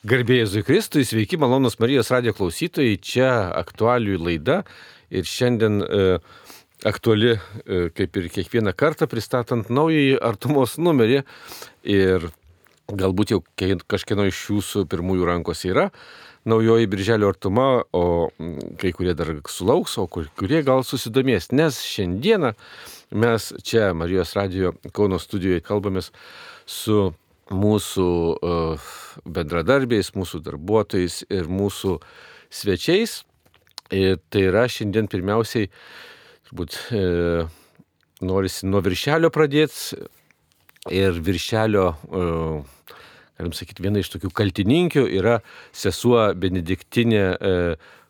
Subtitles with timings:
[0.00, 4.62] Garbėjai Zukristui, sveiki malonus Marijos radio klausytojai, čia aktualių laida
[5.12, 5.98] ir šiandien e,
[6.88, 11.20] aktuali, e, kaip ir kiekvieną kartą, pristatant naująjį artumos numerį.
[11.84, 12.24] Ir
[12.88, 15.90] galbūt jau kažkieno iš jūsų pirmųjų rankos yra
[16.48, 18.32] naujoji birželio artuma, o
[18.80, 22.54] kai kurie dar sulauks, o kurie gal susidomės, nes šiandieną
[23.20, 26.08] mes čia Marijos radio Kauno studijoje kalbamės
[26.64, 27.10] su
[27.50, 28.90] mūsų uh,
[29.26, 31.98] bendradarbiais, mūsų darbuotojais ir mūsų
[32.50, 33.20] svečiais.
[33.90, 35.66] Ir tai yra šiandien pirmiausiai,
[36.46, 37.46] turbūt, e,
[38.22, 39.98] norisi nuo viršelio pradėti.
[40.94, 42.92] Ir viršelio, e,
[43.38, 45.40] galim sakyti, viena iš tokių kaltininkių yra
[45.72, 47.56] sesuo Benediktinė e,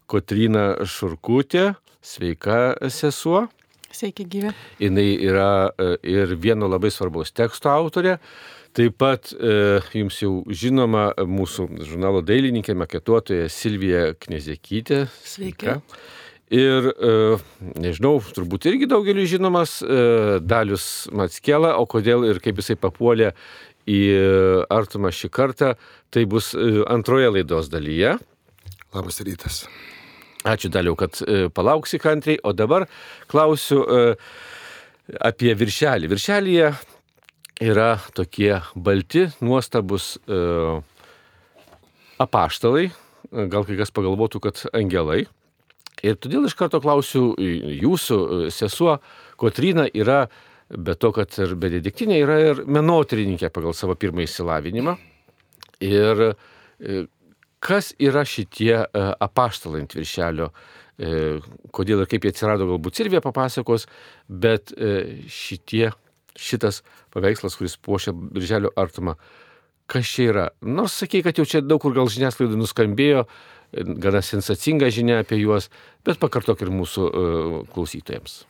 [0.07, 1.75] Kotrina Šurkutė.
[2.01, 3.49] Sveika sesuo.
[3.93, 4.53] Sveiki, gyvi.
[4.81, 8.19] Jis yra e, ir vieno labai svarbaus teksto autorė.
[8.77, 15.05] Taip pat e, jums jau žinoma mūsų žurnalo dailininkė, maketuotoja Silvija Knezekytė.
[15.27, 15.81] Sveika.
[16.51, 17.11] Ir, e,
[17.83, 23.33] nežinau, turbūt irgi daugeliu žinomas e, Dalius Matskela, o kodėl ir kaip jisai papuolė
[23.91, 24.01] į
[24.71, 25.75] artumą šį kartą,
[26.15, 28.17] tai bus e, antroje laidos dalyje.
[28.95, 29.65] Labas rytas.
[30.47, 32.87] Ačiū Daliau, kad e, palauksi kantriai, o dabar
[33.31, 34.01] klausiu e,
[35.21, 36.11] apie viršelį.
[36.11, 36.73] Viršelėje
[37.61, 40.81] yra tokie balti, nuostabus uh,
[42.21, 42.89] apaštalai,
[43.31, 45.25] gal kai kas pagalvotų, kad angelai.
[46.05, 48.97] Ir todėl iš karto klausiu, jūsų e, sesuo
[49.41, 50.23] Kotrina yra,
[50.73, 54.95] be to, kad ir benediktinė, yra ir menotyrininkė pagal savo pirmąjį įsilavinimą.
[55.85, 57.03] Ir e,
[57.61, 60.49] kas yra šitie apaštalai ant viršelio,
[61.73, 63.87] kodėl ir kaip jie atsirado, galbūt Silvija papasakos,
[64.29, 64.73] bet
[65.33, 65.91] šitie
[66.39, 66.83] šitas
[67.15, 69.17] paveikslas, kuris puošia Birželio artumą.
[69.91, 70.45] Kas čia yra?
[70.63, 73.25] Nors sakė, kad jau čia daug kur gal žiniasklaidai nuskambėjo,
[73.73, 75.67] gana sensacinga žinia apie juos,
[76.07, 78.45] bet pakartok ir mūsų uh, klausytojams.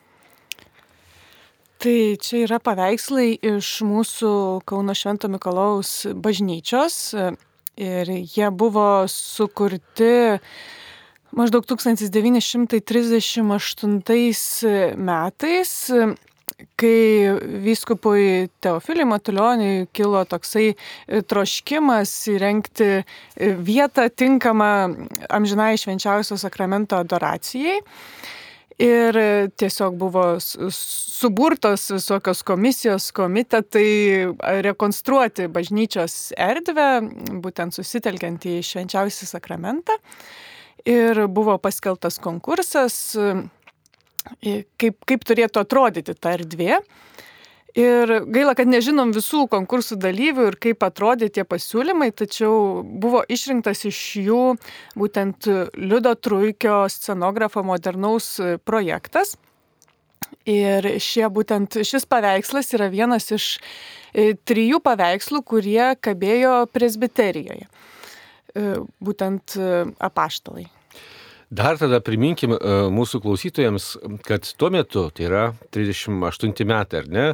[1.80, 7.16] Tai čia yra paveikslai iš mūsų Kauno Švento Mikolaus bažnyčios
[7.80, 10.36] ir jie buvo sukurti
[11.32, 13.96] maždaug 1938
[15.00, 15.72] metais
[16.80, 17.30] kai
[17.64, 24.72] vyskupui Teofiliui Matulioniui kilo toksai e, troškimas įrengti e, vietą tinkamą
[25.30, 27.80] amžinai švenčiausio sakramento adoracijai.
[28.80, 29.16] Ir
[29.60, 34.30] tiesiog buvo suburtos visokios komisijos, komitetai
[34.64, 36.86] rekonstruoti bažnyčios erdvę,
[37.44, 39.98] būtent susitelkiant į švenčiausią sakramentą.
[40.88, 42.96] Ir buvo paskeltas konkursas
[44.80, 46.80] kaip, kaip turėtų atrodyti ta erdvė.
[47.78, 53.84] Ir gaila, kad nežinom visų konkursų dalyvių ir kaip atrodė tie pasiūlymai, tačiau buvo išrinktas
[53.86, 54.40] iš jų
[54.98, 55.46] būtent
[55.78, 59.36] Liudo Truikio scenografo modernaus projektas.
[60.48, 63.46] Ir šie, būtent šis paveikslas yra vienas iš
[64.12, 67.68] e, trijų paveikslų, kurie kabėjo presbiterijoje.
[68.56, 68.66] E,
[69.04, 70.66] būtent e, apaštalai.
[71.50, 72.58] Dar tada priminkim e,
[72.94, 73.86] mūsų klausytojams,
[74.22, 75.44] kad tuo metu, tai yra
[75.74, 77.24] 38 metai, ar ne,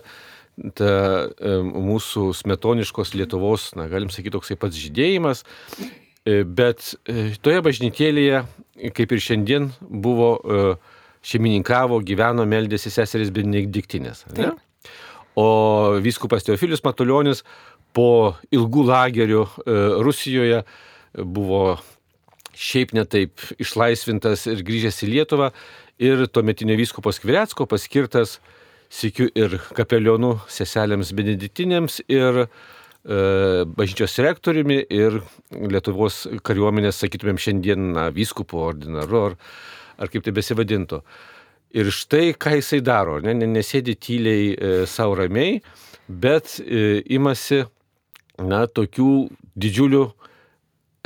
[0.72, 0.92] ta
[1.28, 5.42] e, mūsų smetoniškos Lietuvos, na, galim sakyti, toksai pats žydėjimas,
[6.24, 6.94] e, bet
[7.44, 8.40] toje bažnytėlėje,
[8.96, 10.30] kaip ir šiandien, buvo
[11.26, 14.24] šeimininkavo, gyveno, meldėsi seserys Benediktinės.
[15.36, 15.48] O
[16.00, 17.42] vyskupas Teofilius Matuljonis
[17.96, 19.42] po ilgų lagerių
[20.04, 20.62] Rusijoje
[21.16, 21.76] buvo
[22.56, 25.50] šiaip netaip išlaisvintas ir grįžęs į Lietuvą
[26.02, 28.38] ir tuometinio vyskupo Skvirecko paskirtas
[28.92, 32.48] sikiu ir kapelionų seselėms beneditinėms ir e,
[33.66, 35.20] bažnyčios rektoriumi ir
[35.52, 39.38] Lietuvos kariuomenės, sakytumėm, šiandien na, vyskupo ordinaru ar,
[39.98, 41.02] ar kaip tai besivadintų.
[41.76, 45.58] Ir štai ką jisai daro, ne, nesėdi tyliai e, savo ramiai,
[46.06, 47.64] bet e, imasi
[48.38, 49.10] na, tokių
[49.58, 50.04] didžiulių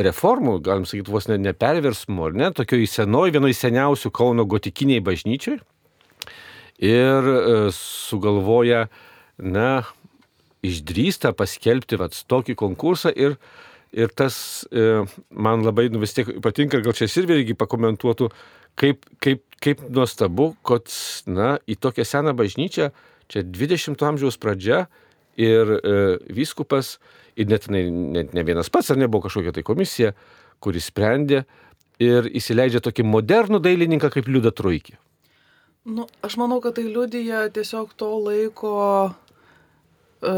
[0.06, 5.02] reformų, galim sakyti, vos ne, ne perversmų, ar ne, tokioj senoji, vienoje seniausių Kauno gotikiniai
[5.04, 5.60] bažnyčiai.
[6.80, 8.86] Ir e, sugalvoja,
[9.40, 9.82] na,
[10.66, 13.36] išdrįsta paskelbti vat, tokį konkursą ir,
[13.96, 18.30] ir tas e, man labai nu, vis tiek patinka, gal čia ir irgi pakomentuotų,
[18.80, 20.88] kaip, kaip, kaip nuostabu, kad,
[21.28, 22.90] na, į tokią seną bažnyčią,
[23.30, 24.86] čia 20 amžiaus pradžia
[25.40, 25.96] ir e,
[26.32, 26.98] vyskupas,
[27.40, 30.12] ir net, net ne vienas pats, ar nebuvo kažkokia tai komisija,
[30.60, 31.44] kuris sprendė
[32.00, 34.98] ir įsileidžia tokį modernų dailininką kaip Liuda Truikį.
[35.90, 38.72] Nu, aš manau, kad tai liudyja tiesiog to laiko
[39.08, 40.32] e,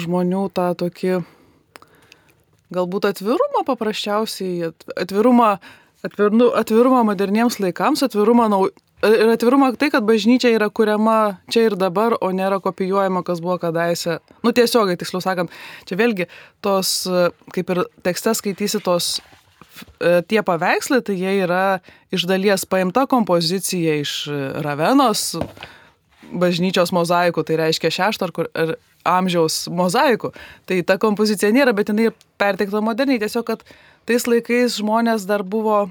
[0.00, 1.18] žmonių tą tokį
[2.72, 5.54] galbūt atvirumą paprasčiausiai, atvirumą,
[6.04, 8.62] atvirumą, atvirumą moderniems laikams, atvirumą nau,
[9.06, 13.54] Ir atvirumą tai, kad bažnyčia yra kuriama čia ir dabar, o nėra kopijuojama, kas buvo
[13.62, 14.18] kadaise.
[14.42, 15.54] Nu tiesiogiai, tiksliau sakant,
[15.86, 16.26] čia vėlgi
[16.66, 17.04] tos,
[17.54, 19.18] kaip ir tekste skaitysi tos
[19.98, 21.80] E, tie paveikslai, tai jie yra
[22.14, 24.14] iš dalies paimta kompozicija iš
[24.64, 25.34] Ravenos
[26.28, 28.74] bažnyčios mozaikų, tai reiškia šešto ar, kur, ar
[29.08, 30.32] amžiaus mozaikų.
[30.68, 32.10] Tai ta kompozicija nėra, bet jinai
[32.40, 33.20] perteikta moderniai.
[33.22, 33.64] Tiesiog, kad
[34.08, 35.86] tais laikais žmonės dar buvo,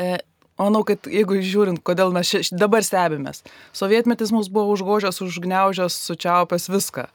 [0.00, 0.16] e,
[0.58, 3.44] manau, kad jeigu žiūrint, kodėl mes ši, dabar stebimės,
[3.76, 7.08] sovietmetis mus buvo užgožęs, užgneužęs, sučiaupęs viską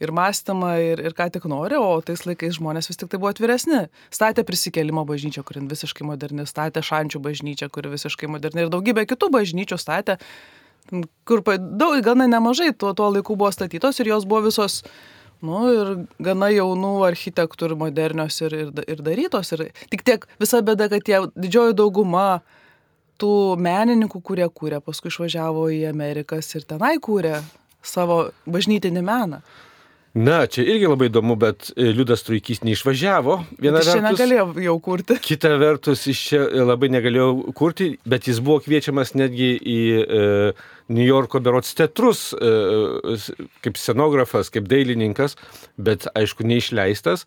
[0.00, 3.32] ir mąstymą, ir, ir ką tik nori, o tais laikais žmonės vis tik tai buvo
[3.34, 3.82] atviresni.
[4.14, 9.28] Statė prisikėlimo bažnyčią, kuri visiškai moderni, statė šančių bažnyčią, kuri visiškai moderni ir daugybę kitų
[9.36, 10.16] bažnyčių statė,
[11.28, 14.82] kur daug, gana nemažai tuo, tuo laiku buvo statytos ir jos buvo visos
[15.40, 19.54] Nu, ir gana jaunų architektų ir modernios ir, ir, ir darytos.
[19.56, 22.42] Ir tik tiek visa bėda, kad tie didžioji dauguma
[23.20, 27.40] tų menininkų, kurie kūrė, paskui išvažiavo į Amerikas ir tenai kūrė
[27.82, 29.42] savo bažnytinį meną.
[30.10, 33.36] Na, čia irgi labai įdomu, bet e, Liudas Truikys neišvažiavo.
[33.62, 33.92] Viena vertus.
[33.94, 35.16] Čia negalėjo jau kurti.
[35.28, 40.24] Kita vertus, iš čia labai negalėjo kurti, bet jis buvo kviečiamas netgi į e,
[40.90, 43.14] New Yorko berots teatrus, e,
[43.62, 45.38] kaip scenografas, kaip dailininkas,
[45.78, 47.22] bet aišku, neišleistas,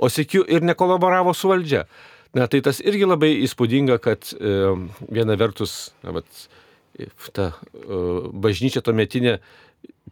[0.00, 1.84] o sėkiu ir nekolaboravo su valdžia.
[2.32, 4.52] Na, tai tas irgi labai įspūdinga, kad e,
[5.12, 6.46] viena vertus, na, bet,
[7.36, 7.98] ta e,
[8.32, 9.36] bažnyčia tuometinė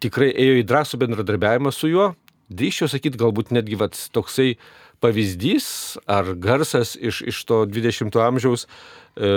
[0.05, 2.11] tikrai ėjo į drąsų bendradarbiavimą su juo.
[2.53, 4.53] Drįščiau sakyti, galbūt netgi vat, toksai
[5.01, 5.71] pavyzdys
[6.11, 9.33] ar garsas iš, iš to 20-ojo amžiaus e,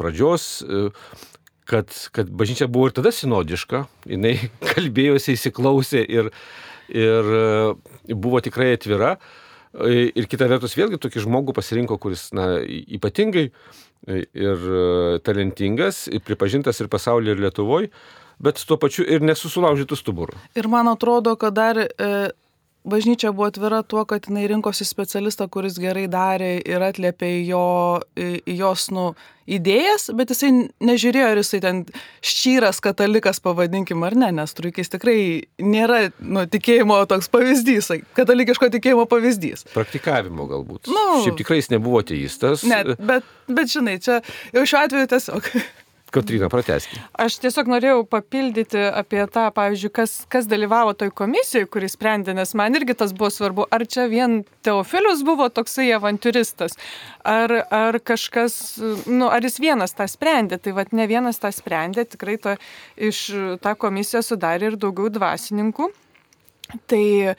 [0.00, 0.88] pradžios, e,
[1.68, 4.38] kad, kad bažnyčia buvo ir tada sinodiška, jinai
[4.72, 6.32] kalbėjosi, įsiklausė ir,
[6.88, 7.46] ir e,
[8.16, 9.18] buvo tikrai atvira.
[9.18, 9.41] E,
[9.72, 14.66] ir kita vertus, vėlgi tokį žmogų pasirinko, kuris na, ypatingai e, ir
[15.24, 17.92] talentingas, ir pripažintas ir pasaulyje, ir Lietuvoje
[18.42, 20.38] bet tuo pačiu ir nesusulaužytų stuburų.
[20.58, 21.88] Ir man atrodo, kad dar e,
[22.84, 28.00] bažnyčia buvo atvira tuo, kad jinai rinkosi specialistą, kuris gerai darė ir atliepė jo,
[28.46, 29.12] jos nu,
[29.46, 30.50] idėjas, bet jisai
[30.82, 31.82] nežiūrėjo, ar jisai ten
[32.24, 35.16] ščyras katalikas, pavadinkim, ar ne, nes truikis tikrai
[35.62, 39.66] nėra nu, tikėjimo toks pavyzdys, katalikiško tikėjimo pavyzdys.
[39.74, 40.90] Praktikavimo galbūt.
[40.92, 42.66] Nu, Šiaip tikrai jis nebuvo ateistas.
[42.68, 44.20] Ne, bet, bet žinai, čia
[44.54, 45.52] jau šiuo atveju tiesiog
[46.12, 47.00] Katrina, prateskime.
[47.24, 52.52] Aš tiesiog norėjau papildyti apie tą, pavyzdžiui, kas, kas dalyvavo toj komisijoje, kuris sprendė, nes
[52.58, 56.76] man irgi tas buvo svarbu, ar čia vien Teofilius buvo toksai avantūristas,
[57.24, 58.54] ar, ar kažkas,
[59.08, 62.56] nu, ar jis vienas tą sprendė, tai vad ne vienas tą sprendė, tikrai to,
[63.10, 63.24] iš
[63.64, 65.90] tą komisiją sudarė ir daugiau dvasininkų.
[66.88, 67.34] Tai E,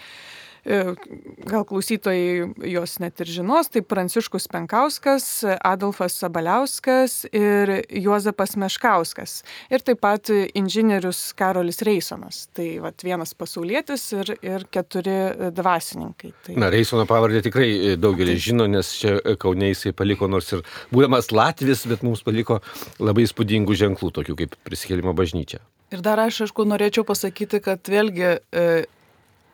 [0.64, 5.26] gal klausytojai jos net ir žinos, tai Pranciškus Penkauskas,
[5.60, 9.42] Adolfas Sabaliauskas ir Juozapas Meškauskas.
[9.74, 12.46] Ir taip pat inžinierius Karolis Reisonas.
[12.56, 16.32] Tai vat, vienas pasaulietis ir, ir keturi dvasininkai.
[16.46, 16.56] Tai...
[16.64, 17.70] Na, Reisono pavardė tikrai
[18.00, 20.64] daugelis žino, nes čia Kauniai jisai paliko, nors ir
[20.94, 22.62] būdamas Latvis, bet mums paliko
[23.04, 25.60] labai įspūdingų ženklų, tokių kaip prisikėlimo bažnyčia.
[25.94, 28.64] Ir dar aš, aišku, norėčiau pasakyti, kad vėlgi e,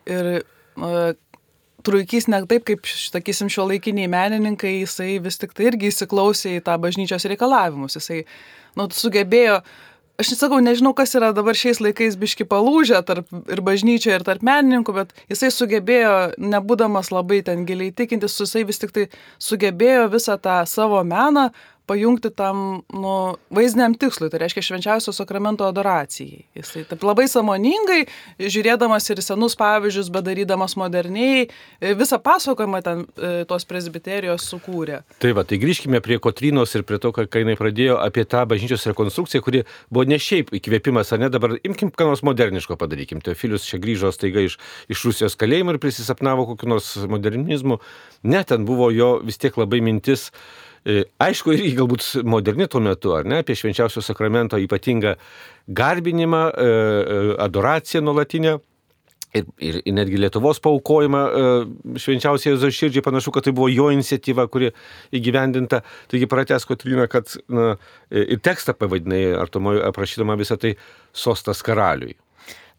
[0.07, 0.29] ir
[1.85, 6.63] Truikys ne taip, kaip, sakysim, šio laikiniai menininkai, jisai vis tik tai irgi įsiklausė į
[6.65, 7.95] tą bažnyčios reikalavimus.
[7.95, 8.25] Jisai,
[8.75, 9.61] nu, sugebėjo,
[10.19, 14.43] aš nesakau, nežinau, kas yra dabar šiais laikais biški palūžę tarp ir bažnyčioje, ir tarp
[14.43, 19.07] menininkų, bet jisai sugebėjo, nebūdamas labai ten giliai tikintis, jisai vis tik tai
[19.39, 21.47] sugebėjo visą tą savo meną
[21.89, 23.13] pajungti tam nu,
[23.53, 26.43] vaizdiniam tikslui, tai reiškia švenčiausio sakramento adoracijai.
[26.57, 28.03] Jisai taip labai samoningai,
[28.39, 35.01] žiūrėdamas ir senus pavyzdžius, bet darydamas moderniai, e, visą pasakojimą ten e, tos presbiterijos sukūrė.
[35.23, 38.85] Tai va, tai grįžkime prie Kotrinos ir prie to, ką jinai pradėjo apie tą bažnyčios
[38.91, 43.23] rekonstrukciją, kuri buvo ne šiaip įkvėpimas, ar ne, dabar imkim ką nors moderniško padarykim.
[43.25, 44.59] Teofilius čia grįžo staiga iš,
[44.91, 47.81] iš Rusijos kalėjimo ir prisisapnavo kokiu nors modernizmu.
[48.29, 50.68] Ne, ten buvo jo vis tiek labai mintis E,
[51.21, 55.15] aišku, irgi galbūt moderni tuo metu, ar ne, apie švenčiausio sakramento ypatingą
[55.67, 58.57] garbinimą, e, e, adoraciją nuolatinę.
[59.29, 61.19] Ir, ir, ir netgi Lietuvos paukojimą
[62.01, 64.71] švenčiausiai Jėzaus širdžiai panašu, kad tai buvo jo iniciatyva, kuri
[65.13, 65.83] įgyvendinta.
[66.09, 67.75] Taigi pratęs Kotrina, kad na,
[68.09, 70.73] ir tekstą pavadinai, ar tu aprašydama visą tai
[71.13, 72.17] sostas karaliui.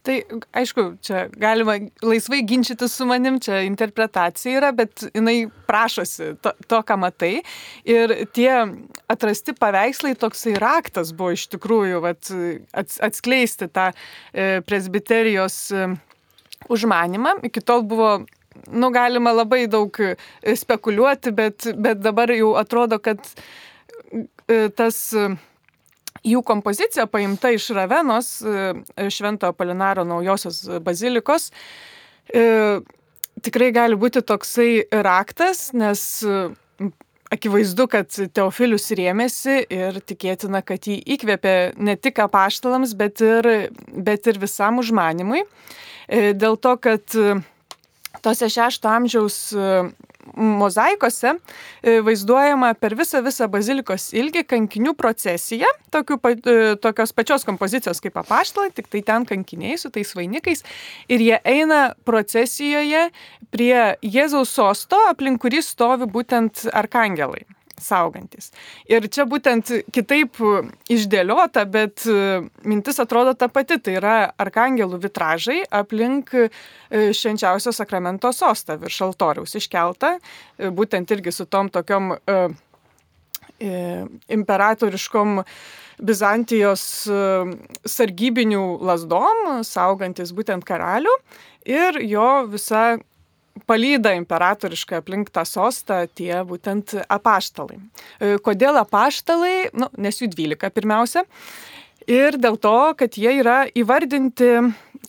[0.02, 0.14] Tai
[0.56, 6.78] aišku, čia galima laisvai ginčyti su manim, čia interpretacija yra, bet jinai prašosi to, to
[6.88, 7.42] ką matai.
[7.84, 8.54] Ir tie
[9.12, 12.32] atrasti paveikslai toksai raktas buvo iš tikrųjų vat,
[12.80, 15.90] atskleisti tą e, presbiterijos e,
[16.72, 17.36] užmanimą.
[17.50, 18.22] Iki tol buvo
[18.72, 20.00] nu, galima labai daug
[20.64, 23.20] spekuliuoti, bet, bet dabar jau atrodo, kad
[24.76, 25.12] tas
[26.26, 28.32] jų kompozicija paimta iš Ravenos,
[29.10, 31.50] Švento Apolinaro naujosios bazilikos,
[33.40, 34.70] tikrai gali būti toksai
[35.06, 36.02] raktas, nes
[37.30, 43.48] akivaizdu, kad Teofilius rėmėsi ir tikėtina, kad jį įkvėpė ne tik apaštalams, bet ir,
[43.94, 45.44] bet ir visam užmanimui.
[46.10, 47.16] E, dėl to, kad
[48.24, 49.38] tose šešto amžiaus
[50.36, 58.02] mozaikose e, vaizduojama per visą visą bazilikos ilgį kankinių procesiją, tokių, e, tokios pačios kompozicijos
[58.04, 60.64] kaip apaštalai, tik tai ten kankiniai su tais vainikais.
[61.08, 63.08] Ir jie eina procesijoje
[63.50, 67.46] prie Jėzaus sosto, aplink kurį stovi būtent arkangelai
[67.82, 68.50] saugantis.
[68.90, 70.38] Ir čia būtent kitaip
[70.90, 76.48] išdėliota, bet e, mintis atrodo ta pati, tai yra arkangelų vitražai aplink e,
[77.16, 82.16] švenčiausio sakramento sostą virš altoriaus iškelta, e, būtent irgi su tom tokiom
[83.60, 85.40] imperatoriškom
[86.00, 86.82] Bizantijos
[87.92, 91.12] sargybinių lasdom, saugantis būtent karalių
[91.68, 92.96] ir jo visa
[93.66, 97.80] palyda imperatoriškai aplink tą sostą tie būtent apaštalai.
[98.20, 99.70] E, kodėl apaštalai?
[99.76, 101.24] Nu, nes jų 12 pirmiausia.
[102.10, 104.48] Ir dėl to, kad jie yra įvardinti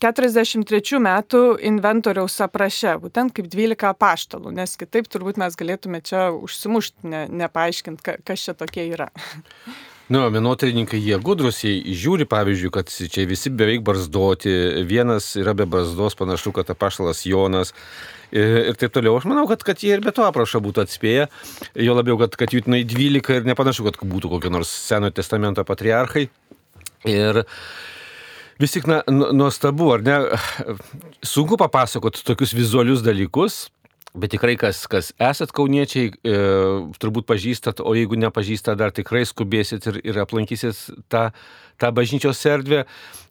[0.01, 7.07] 43 metų inventoriaus apraše, būtent kaip 12 apaštalų, nes kitaip turbūt mes galėtume čia užsimušti,
[7.07, 9.11] ne, nepaaiškinti, kas čia tokie yra.
[10.11, 14.51] Nu, menotyrininkai jie gudrus, jie žiūri, pavyzdžiui, kad čia visi beveik barzdoti,
[14.83, 17.71] vienas yra be barzdos, panašu, kad apaštalas Jonas
[18.35, 19.15] ir, ir taip toliau.
[19.15, 21.29] Aš manau, kad, kad jie ir be to aprašo būtų atspėję,
[21.87, 25.63] jo labiau, kad, kad jų tenai 12 ir nepanašu, kad būtų kokie nors Senojo testamento
[25.63, 26.25] patriarchai.
[27.07, 27.45] Ir
[28.59, 30.17] vis tik, na, nuostabu, ar ne,
[31.23, 33.69] sunku papasakoti tokius vizualius dalykus,
[34.11, 36.39] Bet tikrai, kas, kas esat kauniečiai, e,
[36.99, 40.75] turbūt pažįstat, o jeigu nepažįstat, dar tikrai skubėsit ir, ir aplankysit
[41.07, 41.29] tą,
[41.79, 42.81] tą bažnyčios erdvę,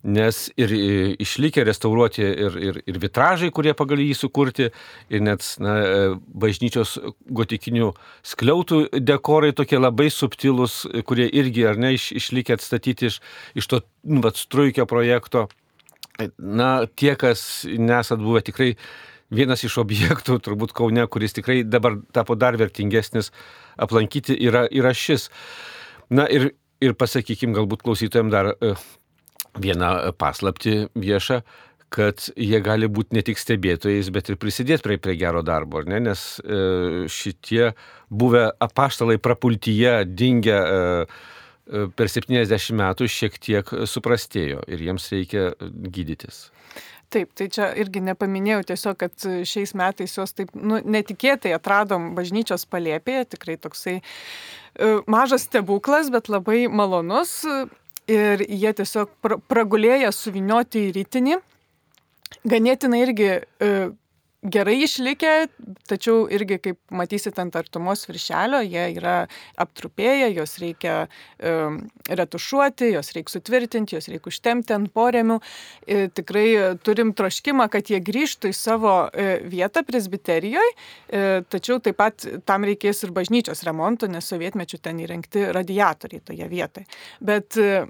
[0.08, 0.86] nes ir e,
[1.20, 4.70] išlikę restauruoti ir, ir, ir vitražai, kurie pagal jį sukurti,
[5.12, 6.08] ir net na, e,
[6.46, 6.96] bažnyčios
[7.28, 7.92] gotikinių
[8.32, 13.20] skliautų dekorai tokie labai subtilūs, kurie irgi ar ne iš, išlikę atstatyti iš,
[13.52, 15.50] iš to nu, struikio projekto.
[16.40, 18.74] Na, tie, kas nesat buvę tikrai
[19.30, 23.32] vienas iš objektų, turbūt Kaune, kuris tikrai dabar tapo dar vertingesnis
[23.80, 25.28] aplankyti, yra, yra šis.
[26.10, 28.74] Na ir, ir pasakykim galbūt klausytojams dar e,
[29.60, 31.42] vieną paslapti viešą
[31.90, 35.98] kad jie gali būti ne tik stebėtojais, bet ir prisidėti prie, prie gero darbo, ne?
[36.06, 36.60] nes e,
[37.10, 37.72] šitie
[38.10, 40.78] buvę apaštalai prapultyje, dingę e,
[41.66, 46.48] e per 70 metų šiek tiek suprastėjo ir jiems reikia gydytis.
[47.10, 52.68] Taip, tai čia irgi nepaminėjau tiesiog, kad šiais metais juos taip nu, netikėtai atradom bažnyčios
[52.70, 57.40] palėpėje, tikrai toksai uh, mažas stebuklas, bet labai malonus.
[58.10, 61.40] Ir jie tiesiog pra pragulėję suvinioti į rytinį.
[62.50, 63.90] Ganėtinai irgi uh,
[64.42, 65.32] gerai išlikę,
[65.88, 69.16] tačiau irgi, kaip matysit ant artumos viršelio, jie yra
[69.60, 75.38] aptrupėję, juos reikia um, retušuoti, juos reikia sutvirtinti, juos reikia užtemti ant poremių.
[75.84, 76.46] E, tikrai
[76.84, 80.76] turim troškimą, kad jie grįžtų į savo e, vietą presbiterijoje,
[81.52, 86.86] tačiau taip pat tam reikės ir bažnyčios remonto, nes sovietmečių ten įrengti radiatoriai toje vietoje.
[87.20, 87.84] Bet e,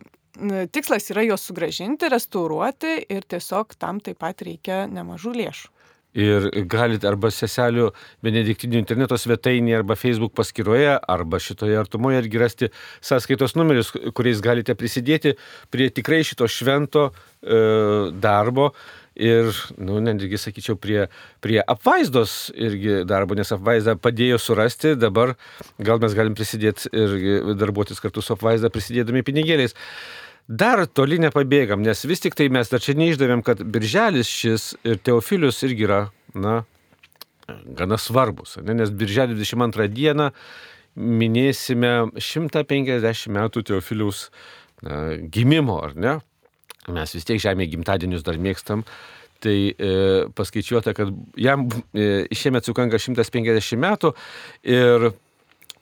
[0.72, 5.76] tikslas yra juos sugražinti, restauruoti ir tiesiog tam taip pat reikia nemažų lėšų.
[6.18, 7.90] Ir galite arba seselių
[8.24, 14.74] Benediktinių interneto svetainėje, arba Facebook paskyroje, arba šitoje artumoje irgi rasti sąskaitos numerius, kuriais galite
[14.74, 15.36] prisidėti
[15.70, 18.72] prie tikrai šito švento e, darbo.
[19.20, 21.02] Ir, nu, netgi sakyčiau, prie,
[21.44, 25.34] prie apvaizdos irgi darbo, nes apvaizdą padėjo surasti, dabar
[25.82, 29.76] gal mes galim prisidėti ir darbuotis kartu su apvaizda prisidėdami pinigėliais
[30.50, 34.98] dar toli nepabėgam, nes vis tik tai mes dar čia neišdavėm, kad birželis šis ir
[34.98, 36.00] Teofilius irgi yra,
[36.34, 36.60] na,
[37.78, 38.74] gana svarbus, ne?
[38.82, 40.30] nes birželio 22 dieną
[40.98, 44.26] minėsime 150 metų Teofiliaus
[44.82, 46.18] na, gimimo, ar ne?
[46.90, 48.82] Mes vis tiek žemė gimtadienius dar mėgstam.
[49.40, 49.90] Tai e,
[50.36, 54.10] paskaičiuota, kad jam e, šiemet sukanka 150 metų
[54.68, 55.12] ir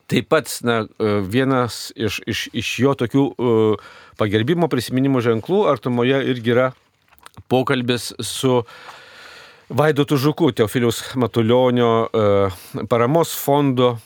[0.08, 6.22] Taip pat na, e, vienas iš, iš, iš jo tokių uh, pagerbimo prisiminimų ženklų artumoje
[6.32, 6.68] irgi yra
[7.52, 8.62] pokalbis su
[9.68, 12.56] Vaidotu Žuku, Teofiliaus Matulionio uh,
[12.88, 13.98] paramos fondo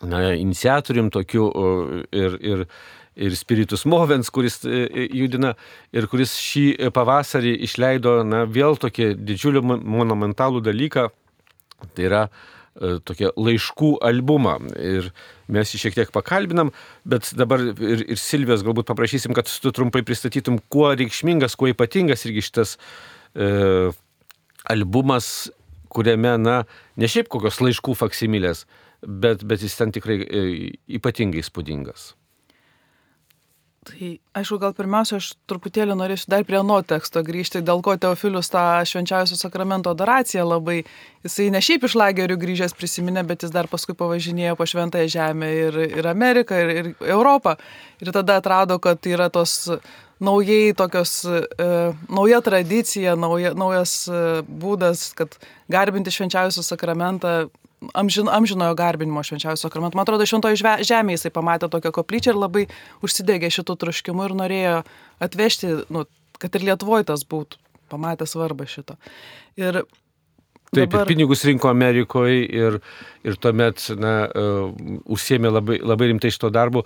[0.00, 2.64] na, iniciatorium tokiu uh, ir, ir,
[3.20, 5.52] ir Spiritus Movens, kuris judina
[5.92, 11.10] ir kuris šį pavasarį išleido na, vėl tokį didžiulį monumentalų dalyką.
[11.96, 14.56] Tai yra e, tokia laiškų albumą.
[14.78, 15.10] Ir
[15.50, 16.72] mes jį šiek tiek pakalbinam,
[17.08, 22.24] bet dabar ir, ir Silvijos galbūt paprašysim, kad tu trumpai pristatytum, kuo reikšmingas, kuo ypatingas
[22.28, 22.76] irgi šitas
[23.34, 23.90] e,
[24.70, 25.50] albumas,
[25.90, 26.62] kuriame, na,
[26.96, 28.64] ne šiaip kokios laiškų faksimilės,
[29.02, 30.46] bet, bet jis ten tikrai e,
[31.00, 32.12] ypatingai spūdingas.
[33.80, 38.52] Tai aišku, gal pirmiausia, aš truputėlį norėsiu dar prie nuo teksto grįžti, dėl ko Teofilius
[38.52, 40.82] tą švenčiausio sakramento adoraciją labai,
[41.24, 45.48] jisai ne šiaip iš lagerių grįžęs prisiminė, bet jis dar paskui pavažinėjo po šventąją žemę
[45.62, 47.56] ir, ir Ameriką, ir, ir Europą.
[48.04, 49.72] Ir tada atrado, kad yra tos
[50.20, 51.40] naujai tokios, e,
[52.12, 55.40] nauja tradicija, nauja, naujas e, būdas, kad
[55.72, 57.48] garbinti švenčiausią sakramentą
[57.94, 59.98] amžin, amžinojo garbinimo švenčiausio sakramento.
[59.98, 62.66] Man atrodo, šventoje žemėje jisai pamatė tokią koplyčią ir labai
[63.06, 64.76] užsidegė šitų troškimų ir norėjo
[65.22, 66.04] atvežti, nu,
[66.40, 67.60] kad ir Lietuvoje tas būtų,
[67.92, 68.98] pamatė svarbą šito.
[69.60, 69.82] Ir
[70.70, 71.08] Taip, dabar...
[71.08, 72.78] pinigus rinko Amerikoje ir,
[73.26, 76.84] ir tuomet na, uh, užsiemė labai, labai rimtai šito darbo.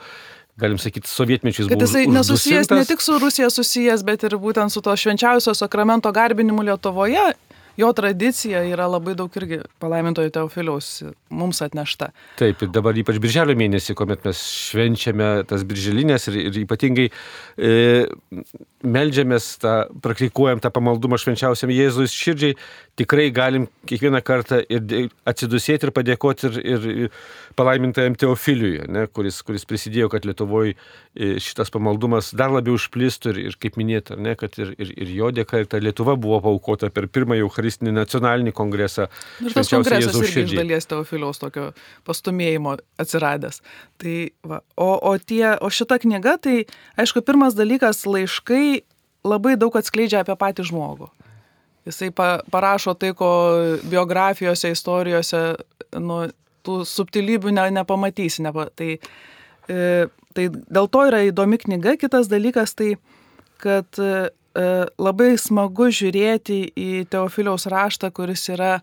[0.57, 1.75] Galim sakyti, sovietmečiais buvo.
[1.75, 6.13] Kad jisai nesusijęs ne tik su Rusija susijęs, bet ir būtent su to švenčiausio sakramento
[6.15, 7.33] garbinimu Lietuvoje
[7.77, 10.91] jo tradicija yra labai daug irgi palaimintojo Teofiliaus
[11.35, 12.11] mums atnešta.
[12.39, 14.41] Taip, ir dabar ypač birželio mėnesį, kuomet mes
[14.71, 17.73] švenčiame tas birželinės ir, ir ypatingai e,
[18.85, 22.59] melžiamės, tą, praktikuojam tą pamaldumą švenčiausiam Jėzui širdžiai,
[22.99, 27.25] tikrai galim kiekvieną kartą ir atsidusėti ir padėkoti ir, ir, ir
[27.59, 30.77] palaimintajam Teofiliui, ne, kuris, kuris prisidėjo, kad Lietuvoje
[31.43, 35.31] šitas pamaldumas dar labiau užplistų ir, ir kaip minėta, ne, kad ir, ir, ir jo
[35.35, 39.09] dėka, ir ta Lietuva buvo paukota per pirmąjį Eucharistinį nacionalinį kongresą.
[39.43, 41.73] Ir tas kongresas irgi iš dalies Teofiliaus tokio
[42.05, 43.63] pastumėjimo atsiradęs.
[43.99, 46.65] Tai, va, o, o, tie, o šita knyga, tai
[47.01, 48.85] aišku, pirmas dalykas laiškai
[49.25, 51.09] labai daug atskleidžia apie patį žmogų.
[51.89, 53.31] Jisai pa, parašo tai, ko
[53.89, 55.43] biografijose, istorijose,
[56.01, 56.25] nu,
[56.65, 58.45] tų subtilybių ne, nepamatysi.
[58.45, 58.97] Nepa, tai,
[59.69, 60.07] e,
[60.37, 61.99] tai dėl to yra įdomi knyga.
[62.01, 62.95] Kitas dalykas tai,
[63.61, 68.79] kad e, labai smagu žiūrėti į Teofiliaus raštą, kuris yra,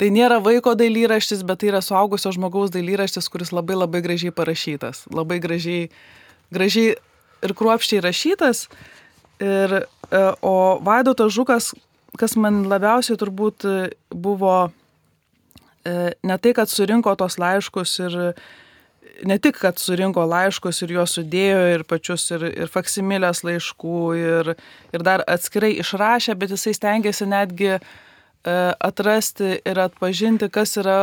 [0.00, 5.06] tai nėra vaiko dailyraštis, bet tai yra suaugusio žmogaus dailyraštis, kuris labai labai gražiai parašytas.
[5.14, 5.88] Labai gražiai,
[6.52, 6.94] gražiai
[7.44, 8.68] ir kruopščiai rašytas.
[9.42, 11.72] Ir, e, o Vaidotas Žukas,
[12.20, 13.66] kas man labiausiai turbūt
[14.12, 14.56] buvo
[15.84, 18.14] E, ne tai, kad surinko tos laiškus ir
[19.22, 24.54] ne tik, kad surinko laiškus ir juos sudėjo ir pačius ir, ir faksimilės laiškų ir,
[24.94, 27.78] ir dar atskirai išrašė, bet jisai stengiasi netgi e,
[28.74, 30.98] atrasti ir atpažinti, kas yra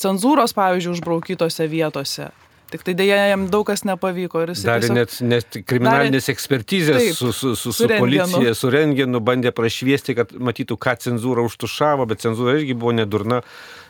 [0.00, 2.30] cenzūros, pavyzdžiui, užbraukytose vietose.
[2.70, 4.44] Tik tai dėja jam daug kas nepavyko.
[4.52, 4.84] Tiesiog...
[4.94, 6.34] net, net kriminalinės darė...
[6.36, 10.94] ekspertizės taip, su, su, su, su, su policija, su rengenu, bandė prašviesti, kad matytų, ką
[11.06, 13.40] cenzūra užtušavo, bet cenzūra irgi buvo nedurna.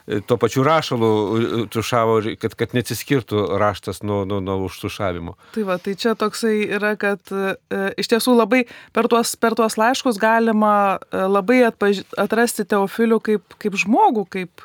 [0.06, 5.36] E, tuo pačiu rašalu e, tušavo, kad, kad neatsiskirtų raštas nuo, nuo, nuo užtušavimo.
[5.54, 7.54] Tai va, tai čia toksai yra, kad e,
[8.00, 8.64] iš tiesų labai
[8.96, 12.04] per tuos, per tuos laiškus galima e, labai atpaž...
[12.20, 14.64] atrasti Teofilių kaip, kaip žmogų, kaip,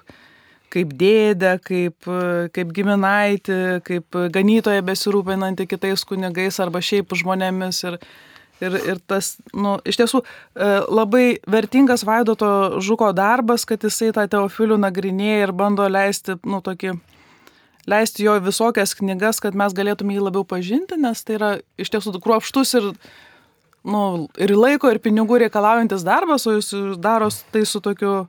[0.74, 2.08] kaip dėdę, kaip,
[2.56, 7.84] kaip giminaitį, kaip ganytoje besirūpinanti kitais kunigais arba šiaip žmonėmis.
[7.90, 8.00] Ir,
[8.64, 14.28] ir, ir tas, nu, iš tiesų, e, labai vertingas Vaidoto žuko darbas, kad jisai tą
[14.32, 16.96] teofilių nagrinėja ir bando leisti, nu, tokį
[17.90, 22.18] leisti jo visokias knygas, kad mes galėtume jį labiau pažinti, nes tai yra iš tiesų
[22.24, 22.90] kruopštus ir,
[23.86, 24.02] nu,
[24.42, 28.26] ir laiko, ir pinigų reikalaujantis darbas, o jis daro tai su tokiu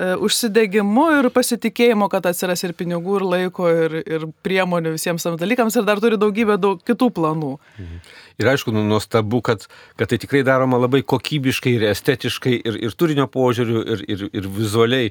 [0.00, 5.76] užsidegimu ir pasitikėjimu, kad atsiras ir pinigų, ir laiko, ir, ir priemonių visiems tam dalykams,
[5.76, 7.56] ir dar turi daugybę daug kitų planų.
[7.76, 8.02] Mhm.
[8.40, 9.66] Ir aišku, nu, nuostabu, kad,
[10.00, 14.48] kad tai tikrai daroma labai kokybiškai ir estetiškai, ir, ir turinio požiūriu, ir, ir, ir
[14.56, 15.10] vizualiai.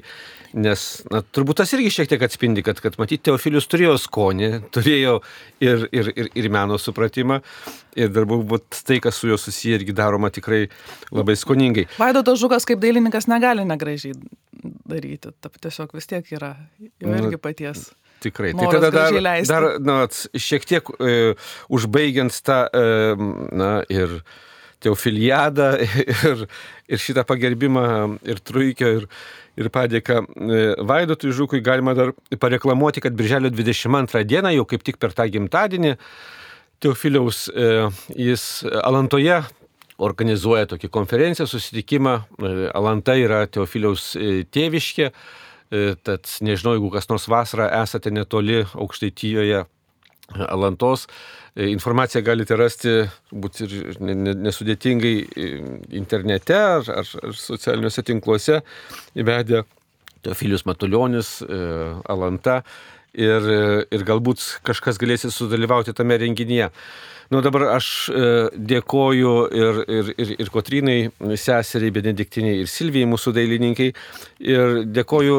[0.58, 5.20] Nes na, turbūt tas irgi šiek tiek atspindi, kad, kad matyti, Teofilius turėjo skonį, turėjo
[5.62, 7.38] ir, ir, ir, ir meno supratimą,
[7.94, 10.64] ir dar būt tai, kas su juo susiję, irgi daroma tikrai
[11.14, 11.86] labai skoningai.
[12.02, 14.18] Vaidotas Žukas kaip dailininkas negali negražiai
[14.62, 16.54] daryti, Taip, tiesiog vis tiek yra
[17.00, 17.88] jo irgi paties.
[18.20, 18.52] Tikrai.
[18.52, 19.16] Tai tada dar,
[19.48, 19.96] dar na,
[20.36, 21.34] šiek tiek e,
[21.72, 22.82] užbaigiant tą e,
[23.56, 24.18] na, ir
[24.84, 25.70] teofiliadą
[26.30, 26.44] ir,
[26.88, 27.86] ir šitą pagerbimą
[28.28, 29.06] ir truikio ir,
[29.60, 35.00] ir padėką e, Vaidotui Žukui galima dar pareklamuoti, kad birželio 22 dieną, jau kaip tik
[35.00, 35.96] per tą gimtadienį,
[36.80, 37.72] Teofiliaus e,
[38.16, 38.44] jis
[38.80, 39.42] Alantoje
[40.00, 42.14] organizuoja tokį konferenciją, susitikimą.
[42.20, 45.10] E, Alanta yra Teofiliaus e, tėviškė.
[45.10, 49.66] E, tad nežinau, jeigu kas nors vasarą esate netoli aukštaityjoje
[50.30, 51.08] Alantos,
[51.58, 52.92] informaciją galite rasti
[53.34, 55.14] būt ir nesudėtingai
[55.98, 58.60] internete ar, ar, ar socialiniuose tinkluose
[59.18, 59.64] įvedę
[60.22, 61.32] Teofilius Matuljonis,
[62.14, 62.60] Alanta
[63.10, 63.50] ir,
[63.90, 66.70] ir galbūt kažkas galėsit sudalyvauti tame renginyje.
[67.30, 67.88] Nu dabar aš
[68.58, 70.98] dėkoju ir, ir, ir, ir Kotrynai,
[71.38, 73.92] seseriai, Benediktiniai ir Silvijai, mūsų dailininkai.
[74.50, 75.36] Ir dėkoju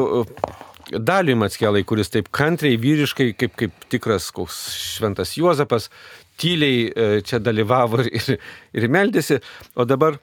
[0.98, 4.58] Daliui Matskelai, kuris taip kantriai, vyriškai, kaip, kaip tikras koks
[4.96, 5.88] šventas Juozapas,
[6.40, 8.36] tyliai e, čia dalyvavo ir,
[8.76, 9.38] ir meldėsi.
[9.76, 10.18] O dabar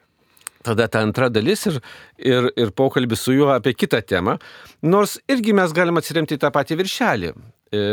[0.66, 1.80] tada ta antra dalis ir,
[2.18, 4.38] ir, ir pokalbis su juo apie kitą temą.
[4.84, 7.34] Nors irgi mes galime atsiremti į tą patį viršelį.
[7.72, 7.84] E,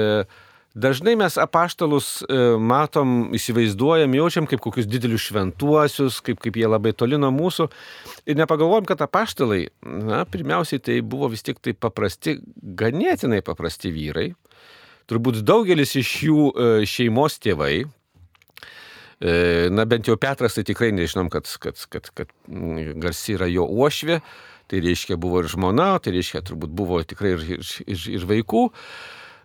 [0.77, 6.93] Dažnai mes apaštalus e, matom, įsivaizduojam, jaučiam kaip kokius didelius šventuosius, kaip, kaip jie labai
[6.93, 7.71] toli nuo mūsų.
[8.29, 14.27] Ir nepagalvojam, kad apaštalai, na, pirmiausiai tai buvo vis tik tai paprasti, ganėtinai paprasti vyrai.
[15.09, 17.87] Turbūt daugelis iš jų e, šeimos tėvai.
[19.17, 19.35] E,
[19.73, 22.39] na, bent jau Petras, tai tikrai nežinom, kad, kad, kad, kad
[23.01, 24.21] garsi yra jo uošvė.
[24.69, 28.67] Tai reiškia, buvo ir žmona, tai reiškia, turbūt buvo tikrai ir, ir, ir, ir vaikų.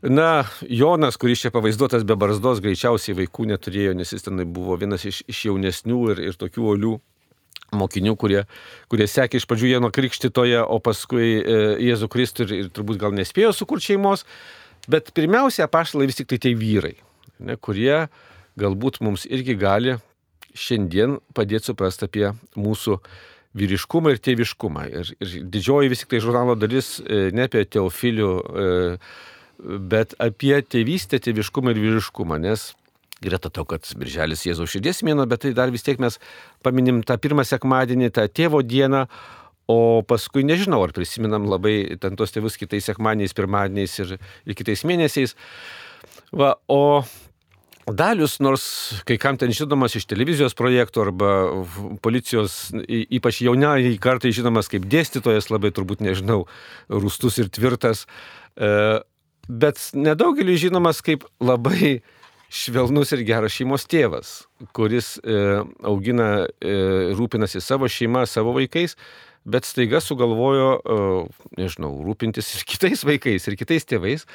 [0.02, 5.06] Na, Jonas, kuris čia pavaizduotas be barzdos, greičiausiai vaikų neturėjo, nes jis tenai buvo vienas
[5.06, 6.96] iš, iš jaunesnių ir, ir tokių olių
[7.78, 8.42] mokinių, kurie,
[8.92, 13.14] kurie sekė iš pradžių Jėno Krikštitoje, o paskui e, Jėzų Kristų ir, ir turbūt gal
[13.16, 14.26] nespėjo sukurti šeimos.
[14.90, 16.96] Bet pirmiausia, apaštalai vis tik tai tai vyrai,
[17.46, 18.08] ne, kurie
[18.60, 20.00] galbūt mums irgi gali
[20.58, 22.98] šiandien padėti suprasti apie mūsų
[23.56, 24.88] vyriškumą ir tėviškumą.
[24.90, 28.32] Ir, ir didžioji vis tik tai žurnalo dalis e, ne apie teofilių.
[28.42, 28.72] E,
[29.62, 32.72] bet apie tėvystę, tėviškumą ir vyriškumą, nes
[33.22, 36.18] greta to, kad Birželis Jėzaus širdies mėno, bet tai dar vis tiek mes
[36.66, 39.06] paminim tą pirmą sekmadienį, tą tėvo dieną,
[39.70, 44.16] o paskui nežinau, ar prisiminam labai ten tos tėvus kitais sekmadieniais, pirmadieniais ir,
[44.50, 45.38] ir kitais mėnesiais.
[46.34, 47.04] Va, o
[47.92, 48.64] Dalius, nors
[49.10, 51.32] kai kam ten žinomas iš televizijos projektų arba
[52.04, 56.46] policijos, ypač jauniai kartai žinomas kaip dėstytojas, labai turbūt nežinau,
[56.90, 58.06] rūstus ir tvirtas,
[58.56, 59.02] e,
[59.48, 62.02] bet nedaugeliu žinomas kaip labai
[62.52, 64.32] švelnus ir geras šeimos tėvas,
[64.76, 66.76] kuris e, augina, e,
[67.16, 68.98] rūpinasi savo šeima, savo vaikais,
[69.48, 70.98] bet staiga sugalvojo, e,
[71.62, 74.28] nežinau, rūpintis ir kitais vaikais, ir kitais tėvais.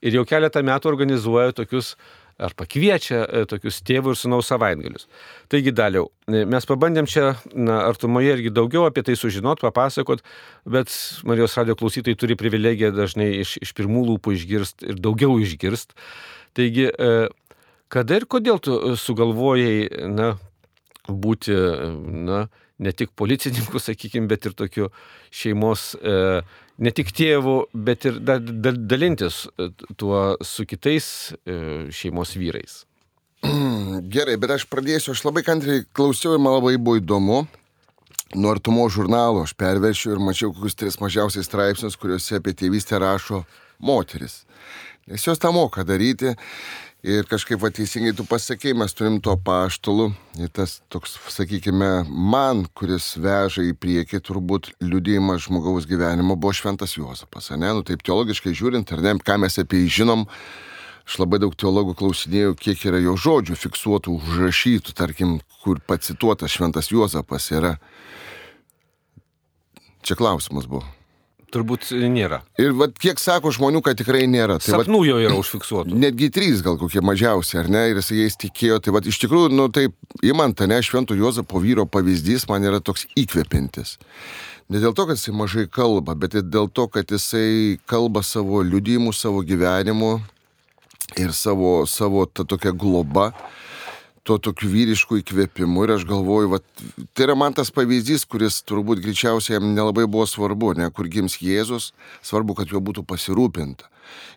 [0.00, 1.96] Ir jau keletą metų organizuoja tokius
[2.38, 5.08] ar pakviečia e, tokius tėvų ir sunaus savaitgalius.
[5.50, 10.22] Taigi daliau, e, mes pabandėm čia na, artumoje irgi daugiau apie tai sužinot, papasakot,
[10.62, 10.94] bet
[11.26, 15.96] Marijos radio klausytojai turi privilegiją dažnai iš, iš pirmų lūpų išgirst ir daugiau išgirst.
[16.54, 17.28] Taigi, e,
[17.90, 20.32] kada ir kodėl tu sugalvojai, na,
[21.08, 21.58] būti,
[22.28, 22.46] na,
[22.78, 24.92] ne tik policininku, sakykime, bet ir tokiu
[25.34, 26.42] šeimos e,
[26.78, 31.08] ne tik tėvų, bet ir da, da, dalintis e, tuo su kitais
[31.42, 32.82] e, šeimos vyrais.
[34.14, 37.44] Gerai, bet aš pradėsiu, aš labai kantriai klausiau ir man labai buvo įdomu.
[38.36, 43.44] Nuo artumo žurnalo aš perveršiu ir mačiau kokius tris mažiausiai straipsnius, kuriuose apie tėvystę rašo
[43.80, 44.42] moteris.
[45.08, 46.34] Nes jos tą moka daryti
[47.06, 50.08] Ir kažkaip va teisingai tu pasakėjai, mes turim to paštalų.
[50.42, 56.96] Ir tas toks, sakykime, man, kuris veža į priekį turbūt liūdėjimas žmogaus gyvenimo, buvo šventas
[56.96, 57.52] Juozapas.
[57.54, 57.70] Ne?
[57.70, 60.26] Nu, taip teologiškai žiūrint, ar ne, ką mes apie jį žinom,
[61.06, 66.90] aš labai daug teologų klausinėjau, kiek yra jo žodžių fiksuotų, užrašytų, tarkim, kur pacituotas šventas
[66.90, 67.76] Juozapas yra.
[70.02, 70.82] Čia klausimas buvo.
[71.48, 72.42] Turbūt nėra.
[72.60, 74.58] Ir vat, kiek sako žmonių, kad tikrai nėra.
[74.60, 75.96] Tai Sapnų jo yra užfiksuotų.
[75.96, 77.86] Netgi trys gal kokie mažiausi, ar ne?
[77.88, 78.76] Ir jis jais tikėjo.
[78.84, 83.06] Tai vat, iš tikrųjų, nu taip, įmant, ne, šventų Jozapo vyro pavyzdys man yra toks
[83.16, 83.96] įkvepintis.
[84.68, 89.14] Ne dėl to, kad jisai mažai kalba, bet dėl to, kad jisai kalba savo liudijimu,
[89.16, 90.18] savo gyvenimu
[91.16, 93.30] ir savo, savo tą tokią globą
[94.28, 96.58] to tokiu vyrišku įkvėpimu ir aš galvoju, va,
[97.16, 101.38] tai yra man tas pavyzdys, kuris turbūt greičiausiai jam nelabai buvo svarbu, ne kur gims
[101.40, 103.88] Jėzus, svarbu, kad juo būtų pasirūpinta.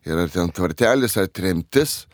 [0.08, 2.06] Ir ar ten tvartelis, ar tremtis,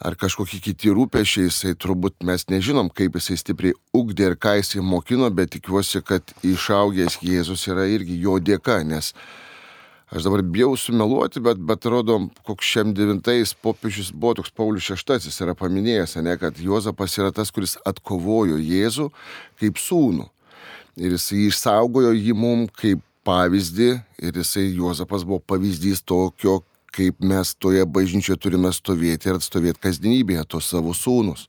[0.00, 4.84] ar kažkokie kiti rūpešiai, jisai turbūt mes nežinom, kaip jisai stipriai ugdė ir ką jisai
[4.86, 9.12] mokino, bet tikiuosi, kad išaugęs Jėzus yra irgi jo dėka, nes
[10.10, 15.30] aš dabar bijau sumeluoti, bet, bet rodo, koks šiam devintais popiežius buvo toks Paulius VI
[15.44, 19.10] yra paminėjęs, ne, kad Juozapas yra tas, kuris atkovojo Jėzų
[19.62, 20.26] kaip sūnų.
[21.00, 23.90] Ir jisai išsaugojo jį mum kaip pavyzdį
[24.26, 30.48] ir jisai Juozapas buvo pavyzdys tokio, kaip mes toje bažnyčioje turime stovėti ir atstovėti kasdienybėje
[30.50, 31.46] tos savo sūnus.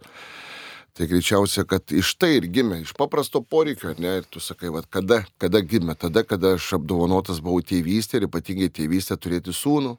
[0.91, 4.82] Tai greičiausia, kad iš tai ir gimė, iš paprasto poreikio, ne, ir tu sakai, va,
[4.84, 9.95] kada, kada gimė, tada, kada aš apdovanotas buvau tėvystė ir ypatingai tėvystė turėti sūnų.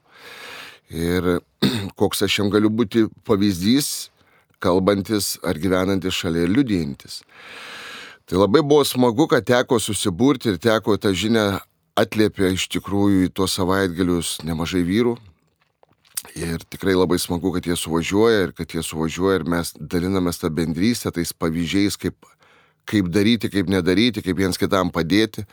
[0.93, 1.39] Ir
[1.99, 4.11] koks aš jam galiu būti pavyzdys,
[4.61, 7.23] kalbantis ar gyvenantis šalia ir liudijantis.
[8.29, 11.47] Tai labai buvo smagu, kad teko susiburti ir teko tą žinią
[11.99, 15.17] atliepia iš tikrųjų į tuos savaitgalius nemažai vyrų.
[16.31, 20.49] Ir tikrai labai smagu, kad jie suvažiuoja ir kad jie suvažiuoja ir mes dalinamės tą
[20.55, 22.15] bendrystę tais pavyzdžiais, kaip,
[22.89, 25.43] kaip daryti, kaip nedaryti, kaip viens kitam padėti.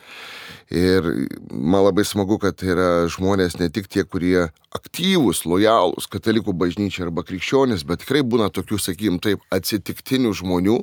[0.71, 1.05] Ir
[1.51, 7.27] man labai smagu, kad yra žmonės ne tik tie, kurie aktyvūs, lojalūs katalikų bažnyčiai arba
[7.27, 10.79] krikščionys, bet tikrai būna tokių, sakykim, taip, atsitiktinių žmonių,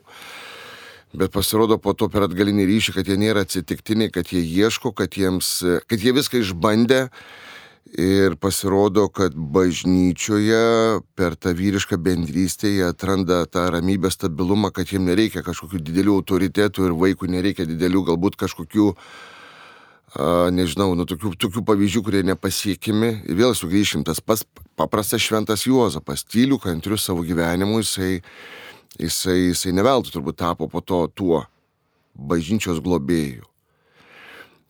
[1.17, 5.17] bet pasirodo po to per atgalinį ryšį, kad jie nėra atsitiktiniai, kad jie ieško, kad,
[5.17, 7.07] jiems, kad jie viską išbandė
[7.97, 15.09] ir pasirodo, kad bažnyčioje per tą vyrišką bendrystę jie atranda tą ramybę, stabilumą, kad jiems
[15.09, 21.65] nereikia kažkokių didelių autoritetų ir vaikų nereikia didelių galbūt kažkokių a, nežinau, nu, tokių, tokių
[21.65, 23.13] pavyzdžių, kurie nepasiekimi.
[23.29, 24.45] Ir vėl sugrįšim, tas pas
[24.77, 28.19] paprastas šventas Juozapas, tylių, kantrių savo gyvenimu, jisai
[28.99, 31.45] jisai, jisai neveltui turbūt tapo po to tuo
[32.15, 33.47] bažnyčios globėjų.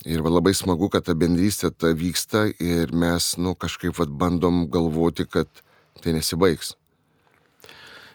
[0.06, 4.68] Ir va, labai smagu, kad ta bendrystė ta vyksta ir mes nu, kažkaip va, bandom
[4.70, 5.50] galvoti, kad
[6.04, 6.76] tai nesibaigs.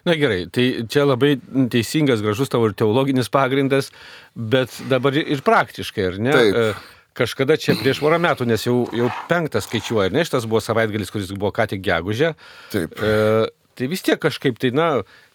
[0.04, 1.34] Na gerai, tai čia labai
[1.72, 3.90] teisingas, gražus tavo ir teologinis pagrindas,
[4.36, 6.34] bet dabar ir praktiškai, ar ne?
[6.36, 6.58] Taip.
[6.60, 11.12] E, Kažkada čia prieš porą metų, nes jau, jau penktas skaičiuoja, ne, šitas buvo savaitgalis,
[11.14, 12.32] kuris buvo ką tik gegužė.
[12.72, 12.96] Taip.
[12.98, 13.44] E,
[13.78, 14.88] tai vis tiek kažkaip tai, na,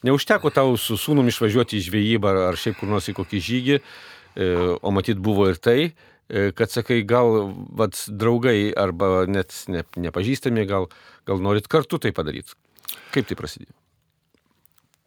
[0.04, 3.80] neužteko tau su sūnum išvažiuoti į žvejybą ar, ar šiaip kur nors į kokį žygį,
[3.80, 9.84] e, o matyt buvo ir tai, e, kad sakai, gal vat, draugai arba net ne,
[9.98, 10.90] nepažįstami, gal,
[11.30, 12.54] gal norit kartu tai padaryti.
[13.14, 13.74] Kaip tai prasidėjo?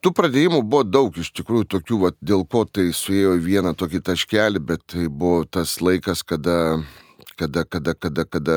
[0.03, 4.63] Tų pradėjimų buvo daug iš tikrųjų tokių, va, dėl ko tai suėjo vieną tokį taškelį,
[4.73, 6.83] bet tai buvo tas laikas, kada,
[7.39, 8.57] kada, kada, kada, kada, kada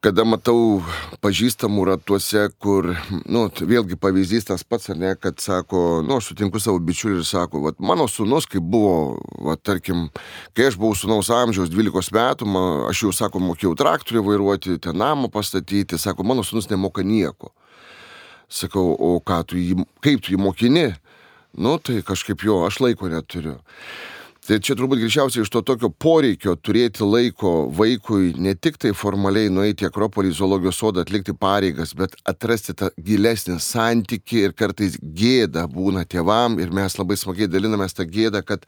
[0.00, 0.82] matau
[1.20, 2.96] pažįstamų ratuose, kur,
[3.28, 7.24] nu, vėlgi pavyzdys tas pats, ar ne, kad sako, nu, aš sutinku savo bičiulį ir
[7.28, 10.08] sako, va, mano sunus, kai buvo, va, tarkim,
[10.56, 14.96] kai aš buvau sunaus amžiaus 12 metų, ma, aš jau, sako, mokėjau traktorių vairuoti, ten
[14.96, 17.52] namą pastatyti, sako, mano sunus nemoka nieko.
[18.48, 20.86] Sakau, o ką tu jį, kaip tu jį mokini?
[21.52, 23.58] Nu, tai kažkaip jo, aš laiko neturiu.
[24.50, 29.46] Tai čia turbūt greičiausiai iš to tokio poreikio turėti laiko vaikui ne tik tai formaliai
[29.46, 35.68] nueiti į Akropolį zoologijos sodą atlikti pareigas, bet atrasti tą gilesnį santyki ir kartais gėda
[35.70, 38.66] būna tėvam ir mes labai smagiai dalinamės tą gėdą, kad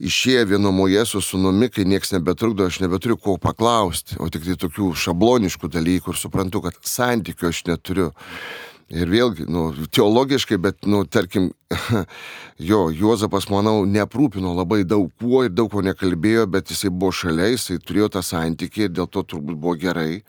[0.00, 4.94] išėję vienumoje su sunumi, kai niekas nebetrukdo, aš nebeturiu ko paklausti, o tik tai tokių
[4.96, 8.08] šabloniškų dalykų ir suprantu, kad santykių aš neturiu.
[8.86, 11.48] Ir vėlgi, nu, teologiškai, bet, nu, tarkim,
[12.68, 17.48] jo, Juozapas, manau, neaprūpino labai daug kuo ir daug ko nekalbėjo, bet jisai buvo šalia,
[17.50, 20.20] jisai turėjo tą santykį ir dėl to turbūt buvo gerai.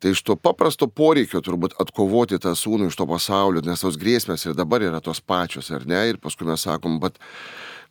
[0.00, 4.46] Tai iš to paprasto poreikio turbūt atkovoti tą sūnų iš to pasaulio, nes tos grėsmės
[4.46, 5.98] ir dabar yra tos pačios, ar ne?
[6.12, 7.18] Ir paskui mes sakom, bet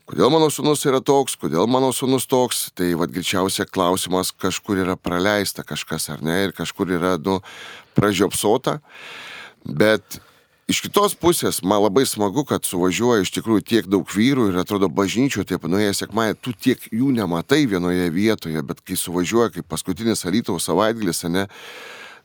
[0.10, 4.96] kodėl mano sūnus yra toks, kodėl mano sūnus toks, tai vad greičiausia klausimas kažkur yra
[4.96, 6.40] praleista kažkas, ar ne?
[6.48, 7.42] Ir kažkur yra, nu,
[8.00, 8.80] pražiopsota.
[9.66, 10.20] Bet
[10.70, 14.90] iš kitos pusės man labai smagu, kad suvažiuoja iš tikrųjų tiek daug vyrų ir atrodo
[14.94, 20.26] bažnyčio, taip nuėję sekmąją, tu tiek jų nematai vienoje vietoje, bet kai suvažiuoja, kaip paskutinis
[20.30, 21.48] Alytaus savaitgalis, ne,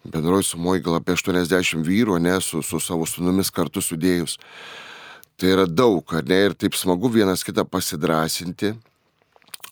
[0.05, 4.37] bendroji sumoji gal apie 80 vyrų, ne, su, su savo sunumis kartu sudėjus.
[5.41, 8.75] Tai yra daug, ar ne, ir taip smagu vienas kitą pasidrasinti.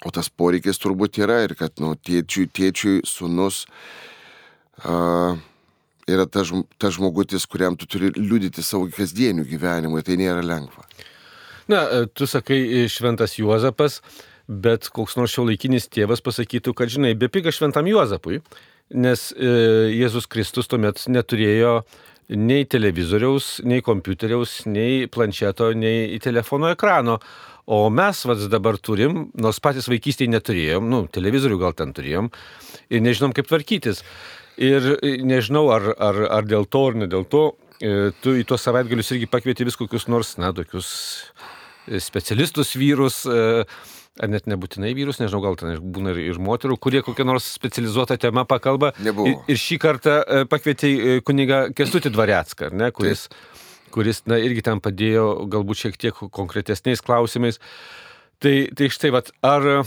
[0.03, 3.66] O tas poreikis turbūt yra ir kad, nu, tėčiui, tėčiui, sunus.
[4.83, 5.37] Uh,
[6.12, 10.87] yra tas ta žmogutis, kuriam tu turi liudyti savo kasdienių gyvenimų ir tai nėra lengva.
[11.70, 14.01] Na, e, tu sakai e, šventas Juozapas,
[14.48, 18.42] bet koks nors šio laikinis tėvas pasakytų, kad žinai, bepiga šventam Juozapui,
[18.92, 19.53] nes e,
[19.94, 21.81] Jėzus Kristus tuomet neturėjo
[22.33, 27.18] nei televizoriaus, nei kompiuteriaus, nei planšeto, nei telefono ekrano.
[27.66, 32.33] O mes vas dabar turim, nors patys vaikystėje neturėjom, nu, televizorių gal ten turėjom
[32.90, 34.03] ir nežinom kaip tvarkytis.
[34.61, 37.45] Ir e, nežinau, ar, ar, ar dėl to, ar ne dėl to,
[37.81, 40.91] e, tu į tuos savaitgalius irgi pakvieti vis kokius nors, na, tokius
[41.88, 43.23] e, specialistus vyrus,
[44.21, 48.19] ar net nebūtinai vyrus, nežinau, gal ten būna ir, ir moterų, kurie kokią nors specializuotą
[48.21, 48.93] temą pakalba.
[49.01, 49.31] Nebuvo.
[49.31, 50.21] Ir, ir šį kartą
[50.53, 53.67] pakvietei kunigą Kestutį Dvaretską, ne, kuris, Taip.
[53.97, 57.62] kuris, na, irgi ten padėjo galbūt šiek tiek konkretesniais klausimais.
[58.43, 59.87] Tai, tai štai, vat, Ar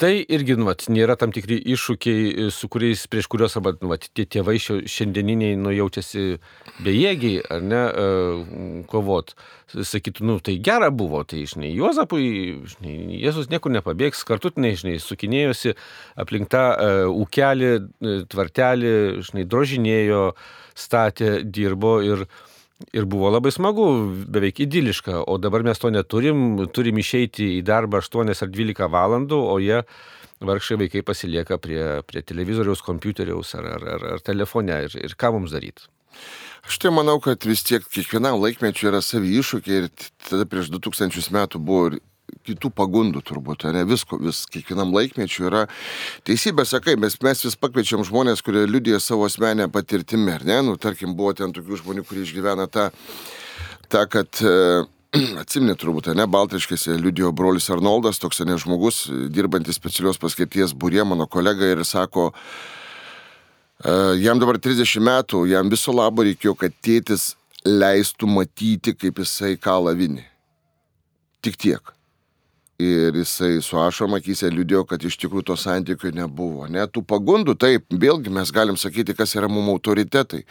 [0.00, 4.06] tai irgi, nu, vat, nėra tam tikri iššūkiai, su kuriais, prieš kuriuos, arba, nu, vat,
[4.16, 6.40] tie tėvai šiandieniniai, nu, jaučiasi
[6.80, 9.34] bejėgiai, ar ne, uh, kovot.
[9.70, 12.24] Sakytų, nu, tai gera buvo, tai, žinai, Juozapui,
[12.72, 15.76] žinai, Jėzus niekur nepabėgs, kartutinai, žinai, sukinėjosi
[16.20, 17.72] aplink tą uh, ūkelį,
[18.32, 18.94] tvartelį,
[19.28, 20.24] žinai, drožinėjo,
[20.80, 22.24] statė, dirbo ir,
[22.92, 23.86] ir buvo labai smagu,
[24.30, 29.38] beveik idiliška, o dabar mes to neturim, turim išeiti į darbą 8 ar 12 valandų,
[29.38, 29.82] o jie
[30.40, 35.34] vargšai vaikai pasilieka prie, prie televizoriaus, kompiuteriaus ar, ar, ar, ar telefone ir, ir ką
[35.36, 35.88] mums daryti.
[36.66, 39.88] Aš tai manau, kad vis tiek kiekvienam laikmečiu yra savi iššūkiai ir
[40.28, 42.00] tada prieš 2000 metų buvo ir
[42.46, 45.66] kitų pagundų turbūt, ne visko, vis kiekvienam laikmečiu yra
[46.28, 50.78] teisybė, sakai, mes, mes vis pakviečiam žmonės, kurie liudija savo asmenę patirtimį, ar ne, nu,
[50.80, 52.88] tarkim, buvo ten tokių žmonių, kurie išgyvena tą,
[53.90, 54.56] tą kad e,
[55.42, 61.26] Atsimnė turbūt, ne, Baltriškėse liudijo brolis Arnoldas, toks ne žmogus, dirbantis specialios paskirties būrė, mano
[61.26, 62.28] kolega, ir sako,
[63.82, 67.32] e, jam dabar 30 metų, jam viso labo reikėjo, kad tėtis
[67.66, 70.22] leistų matyti, kaip jisai kalą vinį.
[71.42, 71.99] Tik tiek.
[72.80, 76.64] Ir jisai su ašom akise liūdėjo, kad iš tikrųjų to santykių nebuvo.
[76.70, 80.46] Net tų pagundų, taip, vėlgi mes galim sakyti, kas yra mums autoritetai.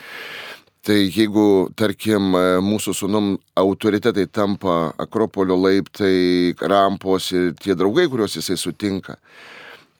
[0.85, 2.31] Tai jeigu, tarkim,
[2.63, 9.17] mūsų sunum autoritetai tampa Akropolio laiptai, rampos ir tie draugai, kuriuos jisai sutinka,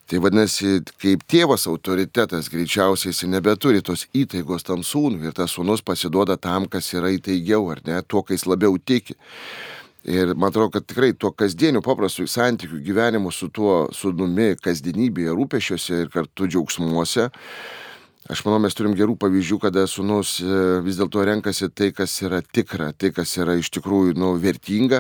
[0.08, 5.84] tai vadinasi, kaip tėvas autoritetas, greičiausiai jisai nebeturi tos įtaigos tam sūnui ir tas sūnus
[5.84, 9.18] pasiduoda tam, kas yra įtaigiau, ar ne, tuo, kai jis labiau tiki.
[10.08, 16.04] Ir man atrodo, kad tikrai tuo kasdieniu paprastu santykiu gyvenimu su tuo sudumi kasdienybėje, rūpešiuose
[16.06, 17.30] ir kartu džiaugsmuose.
[18.30, 20.48] Aš manau, mes turim gerų pavyzdžių, kada sunus e,
[20.86, 25.00] vis dėlto renkasi tai, kas yra tikra, tai, kas yra iš tikrųjų nu, vertinga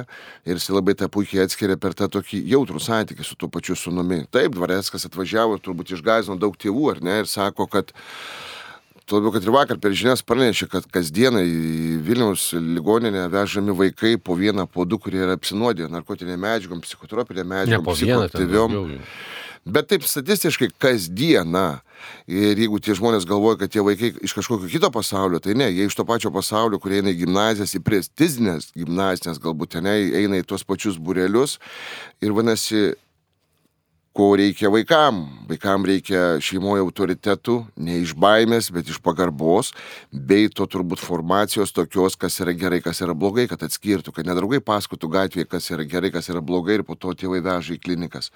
[0.49, 4.23] ir jis labai tą puikiai atskiria per tą tokį jautrų santykį su tuo pačiu sunumi.
[4.33, 7.93] Taip, Dvareckas atvažiavo, turbūt išgazino daug tėvų, ar ne, ir sako, kad
[9.09, 14.19] Tuo labiau, kad ir vakar per žinias pranešė, kad kasdieną į Vilniaus ligoninę vežami vaikai
[14.21, 18.77] po vieną, po du, kurie yra apsinuodė narkotinė medžiagom, psichotropinė medžiagom, psichoaktyviom.
[19.65, 21.81] Bet taip statistiškai kasdieną.
[22.29, 25.89] Ir jeigu tie žmonės galvoja, kad tie vaikai iš kažkokio kito pasaulio, tai ne, jie
[25.89, 30.45] iš to pačio pasaulio, kurie eina į gimnazijas, į prestizinės gimnazijas, galbūt ten eina į
[30.47, 31.57] tuos pačius burelius.
[32.23, 32.93] Ir vadinasi,
[34.13, 35.21] ko reikia vaikam.
[35.49, 39.71] Vaikam reikia šeimoje autoritetų, ne iš baimės, bet iš pagarbos,
[40.11, 44.61] bei to turbūt formacijos tokios, kas yra gerai, kas yra blogai, kad atskirtų, kad nedraugai
[44.65, 48.31] pasakotų gatvėje, kas yra gerai, kas yra blogai ir po to tėvai veža į klinikas.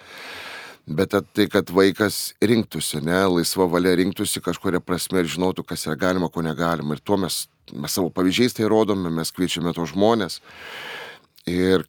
[0.83, 5.95] Bet tai, kad vaikas rinktųsi, ne, laisva valia rinktųsi kažkuria prasme ir žinotų, kas yra
[5.95, 6.97] galima, ko negalima.
[6.97, 10.41] Ir tuo mes, mes savo pavyzdžiais tai rodome, mes kviečiame tos žmonės.
[11.47, 11.87] Ir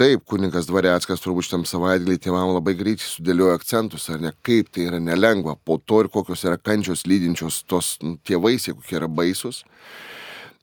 [0.00, 4.86] Taip, kuningas Dvareckas turbūt šitam savaitgalį tėvam labai greitai sudėliojo akcentus, ar ne, kaip tai
[4.86, 9.10] yra nelengva, po to ir kokios yra kančios lydinčios tos nu, tie vaisiai, kokie yra
[9.12, 9.58] baisus.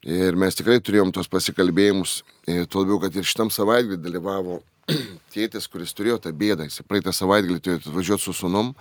[0.02, 2.16] Ir mes tikrai turėjom tos pasikalbėjimus,
[2.50, 4.58] ir tuo labiau, kad ir šitam savaitgalį dalyvavo
[5.36, 8.74] tėtis, kuris turėjo tą bėdą, jis praeitą savaitgalį turėjo atvažiuoti su sunum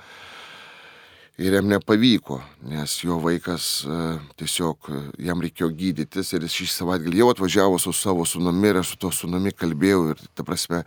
[1.38, 2.38] ir jam nepavyko,
[2.70, 3.96] nes jo vaikas e,
[4.40, 8.80] tiesiog e, jam reikėjo gydytis ir jis šį savaitgalį jau atvažiavo su savo sunumi ir
[8.80, 10.82] aš su to sunumi kalbėjau ir, ta prasme,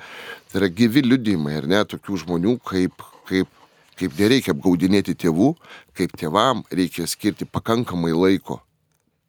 [0.50, 3.52] tai yra gyvi liudymai ir net tokių žmonių, kaip, kaip,
[4.00, 5.54] kaip nereikia apgaudinėti tėvų,
[5.98, 8.58] kaip tėvam reikia skirti pakankamai laiko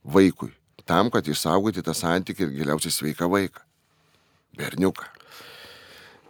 [0.09, 0.55] vaikui,
[0.89, 3.67] tam, kad išsaugoti tą santykį ir giliausiai sveiką vaiką.
[4.57, 5.05] Berniuką.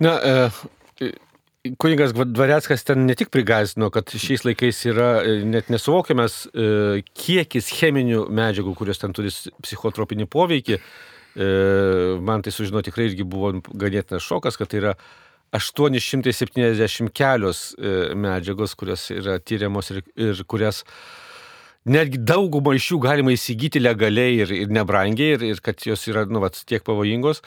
[0.02, 1.12] Na, e,
[1.60, 7.68] Kunigas Dvareckas ten ne tik prigazino, kad šiais laikais yra e, net nesuvokiamas e, kiekis
[7.76, 9.28] cheminių medžiagų, kurios ten turi
[9.60, 10.78] psichotropinį poveikį.
[10.80, 11.48] E,
[12.24, 14.94] man tai sužino tikrai irgi buvo ganėtinas šokas, kad tai yra
[15.52, 17.62] 870 kelios
[18.16, 20.80] medžiagos, kurios yra tyriamos ir, ir kurias
[21.88, 26.26] netgi daugumą iš jų galima įsigyti legaliai ir, ir nebrangiai, ir, ir kad jos yra
[26.28, 27.40] nu, vat, tiek pavojingos.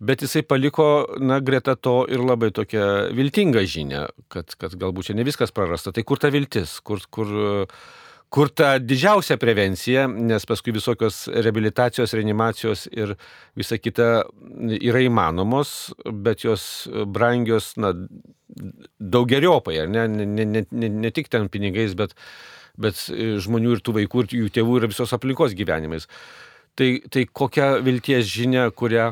[0.00, 0.84] Bet jisai paliko,
[1.20, 5.92] na, greta to ir labai tokią viltingą žinę, kad, kad galbūt čia ne viskas prarasta.
[5.92, 7.32] Tai kur ta viltis, kur, kur,
[8.32, 13.16] kur ta didžiausia prevencija, nes paskui visokios rehabilitacijos, reanimacijos ir
[13.58, 14.10] visa kita
[14.80, 17.92] yra įmanomos, bet jos brangios, na,
[19.00, 22.16] daugeriopai, ne, ne, ne, ne, ne tik ten pinigais, bet,
[22.78, 26.06] bet žmonių ir tų vaikų ir jų tėvų ir visos aplinkos gyvenimais.
[26.78, 29.10] Tai, tai kokia vilties žinia, kurią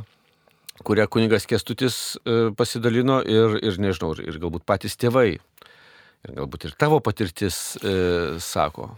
[0.84, 6.68] kurią kunigas Kestutis e, pasidalino ir, ir nežinau, ir, ir galbūt patys tėvai, ir galbūt
[6.68, 8.92] ir tavo patirtis e, sako.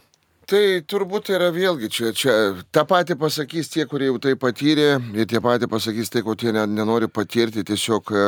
[0.51, 2.33] Tai turbūt yra vėlgi čia, čia
[2.75, 6.51] tą patį pasakys tie, kurie jau tai patyrė, ir tie patį pasakys tai, ko tie
[6.53, 8.25] nenori patirti, tiesiog e,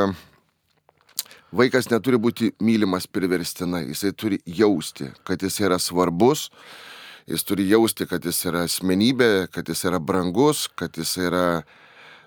[1.53, 6.49] vaikas neturi būti mylimas priverstinai, jisai turi jausti, kad jis yra svarbus,
[7.29, 11.63] jis turi jausti, kad jis yra asmenybė, kad jis yra brangus, kad jis yra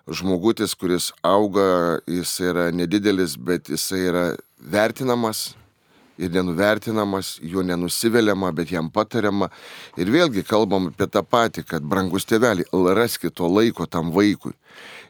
[0.05, 4.25] žmogutis, kuris auga, jis yra nedidelis, bet jis yra
[4.61, 5.55] vertinamas
[6.17, 9.49] ir nenuvertinamas, jo nenusiveliama, bet jam patariama.
[9.99, 14.53] Ir vėlgi kalbam apie tą patį, kad brangus tėvelį, raskite to laiko tam vaikui.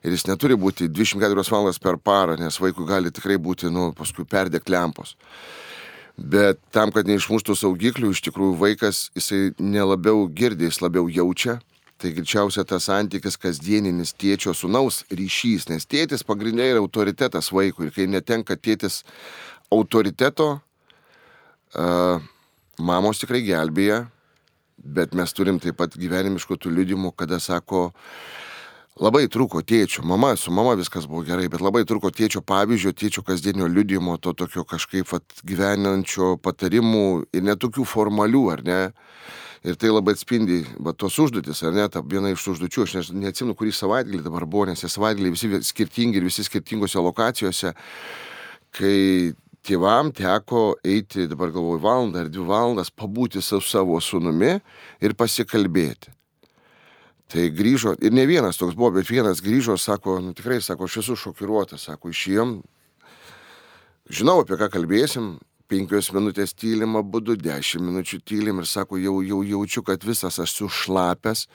[0.06, 4.26] Ir jis neturi būti 24 valandas per parą, nes vaikui gali tikrai būti, nu, paskui
[4.30, 5.16] perdėk lempos.
[6.16, 11.60] Bet tam, kad neišmuštų saugiklių, iš tikrųjų vaikas, jisai nelabiau girdi, jis labiau jaučia.
[11.96, 17.88] Tai greičiausia tas santykis kasdieninis tėčio sunaus ryšys, nes tėtis pagrindiniai yra autoritetas vaikui.
[17.88, 19.02] Ir kai netenka tėtis
[19.72, 20.60] autoriteto,
[22.80, 24.06] mamos tikrai gelbėja,
[24.78, 27.90] bet mes turim taip pat gyvenimiškų tų liudimų, kada sako,
[29.02, 33.24] labai trūko tėčio, mama, su mama viskas buvo gerai, bet labai trūko tėčio pavyzdžio, tėčio
[33.28, 38.82] kasdienio liudimo, to tokio kažkaip vat, gyvenančio patarimų ir netokių formalių, ar ne?
[39.66, 43.24] Ir tai labai atspindi, va, tos užduotis, ar ne, ta viena iš užduočių, aš ne,
[43.26, 47.74] neatsimenu, kurį savaitgalį dabar buvo, nes tie savaitgaliai visi skirtingi ir visi skirtingose lokacijose,
[48.78, 49.34] kai
[49.66, 54.60] tėvam teko eiti, dabar galvoju, valandą ar dvi valandas pabūti su savo sunumi
[55.02, 56.14] ir pasikalbėti.
[57.32, 61.00] Tai grįžo, ir ne vienas toks buvo, bet vienas grįžo, sako, nu tikrai, sako, aš
[61.02, 62.52] esu šokiruotas, sako, išėjom,
[64.14, 65.32] žinau, apie ką kalbėsim,
[65.72, 70.54] penkios minutės tylim abudu, dešimt minučių tylim ir sako, jau, jau jaučiu, kad visas aš
[70.60, 71.48] sušlapęs.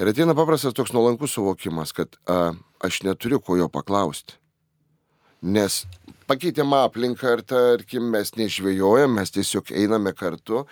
[0.00, 4.36] Ir ateina paprastas toks nuolankus suvokimas, kad a, aš neturiu ko jo paklausti.
[5.44, 5.84] Nes
[6.28, 10.64] pakeitėm aplinką ir tarkim mes nežvėjojam, mes tiesiog einame kartu,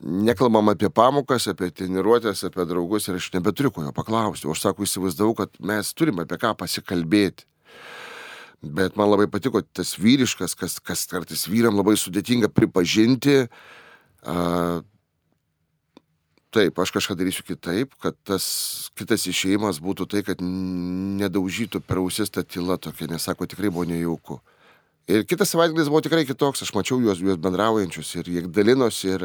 [0.00, 4.48] nekalbam apie pamokas, apie treniruotės, apie draugus ir aš nebeturiu ko jo paklausti.
[4.48, 7.46] O aš sako, įsivaizdavau, kad mes turime apie ką pasikalbėti.
[8.60, 13.46] Bet man labai patiko tas vyriškas, kas, kas kartais vyram labai sudėtinga pripažinti.
[14.20, 14.80] A,
[16.52, 18.44] taip, aš kažką darysiu kitaip, kad tas
[18.98, 23.86] kitas išėjimas būtų tai, kad nedaužytų per ausis tą tylą tokia, nes sako, tikrai buvo
[23.88, 24.40] nejauku.
[25.08, 29.24] Ir kitas savaitgalis buvo tikrai kitoks, aš mačiau juos, juos bendraujančius ir jie dalinosi ir,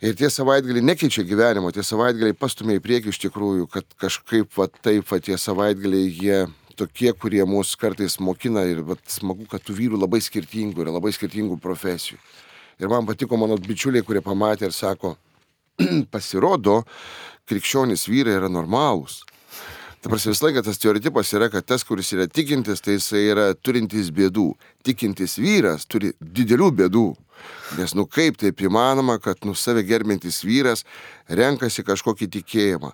[0.00, 4.68] ir tie savaitgaliai nekeičia gyvenimo, tie savaitgaliai pastumė į priekį iš tikrųjų, kad kažkaip va
[4.70, 6.38] taip, va tie savaitgaliai jie
[6.78, 11.12] tokie, kurie mus kartais mokina ir vat, smagu, kad tų vyrų labai skirtingų yra, labai
[11.14, 12.18] skirtingų profesijų.
[12.82, 15.14] Ir man patiko mano bičiuliai, kurie pamatė ir sako,
[16.14, 16.82] pasirodo,
[17.50, 19.22] krikščionys vyrai yra normalūs.
[20.04, 24.10] Dabar visą laiką tas stereotipas yra, kad tas, kuris yra tikintis, tai jisai yra turintis
[24.12, 24.50] bėdų.
[24.84, 27.06] Tikintis vyras turi didelių bėdų.
[27.78, 30.84] Nes nu kaip taip įmanoma, kad nu save gerbintis vyras
[31.28, 32.92] renkasi kažkokį tikėjimą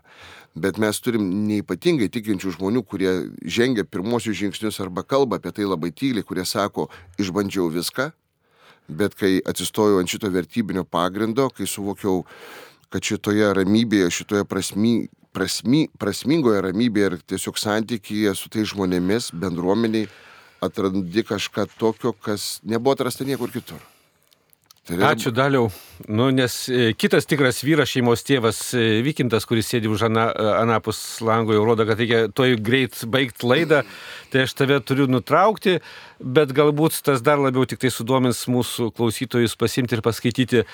[0.55, 3.13] bet mes turim neipatingai tikinčių žmonių, kurie
[3.47, 6.89] žengia pirmosius žingsnius arba kalba apie tai labai tyliai, kurie sako,
[7.23, 8.11] išbandžiau viską,
[8.89, 12.25] bet kai atsistojau ant šito vertybinio pagrindo, kai suvokiau,
[12.91, 15.07] kad šitoje ramybėje, šitoje prasmy,
[15.37, 20.11] prasmy, prasmingoje ramybėje ir tiesiog santykyje su tais žmonėmis, bendruomeniai,
[20.65, 23.90] atrandi kažką tokio, kas nebuvo atrasta niekur kitur.
[24.89, 25.69] Ačiū daliau.
[26.09, 30.47] Nu, nes e, kitas tikras vyras, šeimos tėvas e, Vykintas, kuris sėdi už ana, e,
[30.63, 33.83] anapus lango, jau rodo, kad reikia toj greit baigti laidą,
[34.33, 35.77] tai aš tave turiu nutraukti,
[36.19, 40.65] bet galbūt tas dar labiau tik tai sudomins mūsų klausytojus pasimti ir paskaityti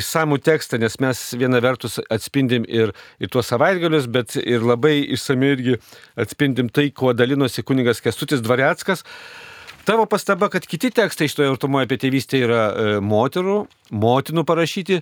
[0.00, 5.52] išsamų tekstą, nes mes viena vertus atspindim ir, ir tuos savaitgalius, bet ir labai išsami
[5.54, 5.78] irgi
[6.16, 9.04] atspindim tai, kuo dalinosi kuningas Kestutis Dvareckas.
[9.84, 13.56] Tavo pastaba, kad kiti tekstai to artumoje apie tėvystę yra e, moterų,
[13.96, 14.98] motinų parašyti,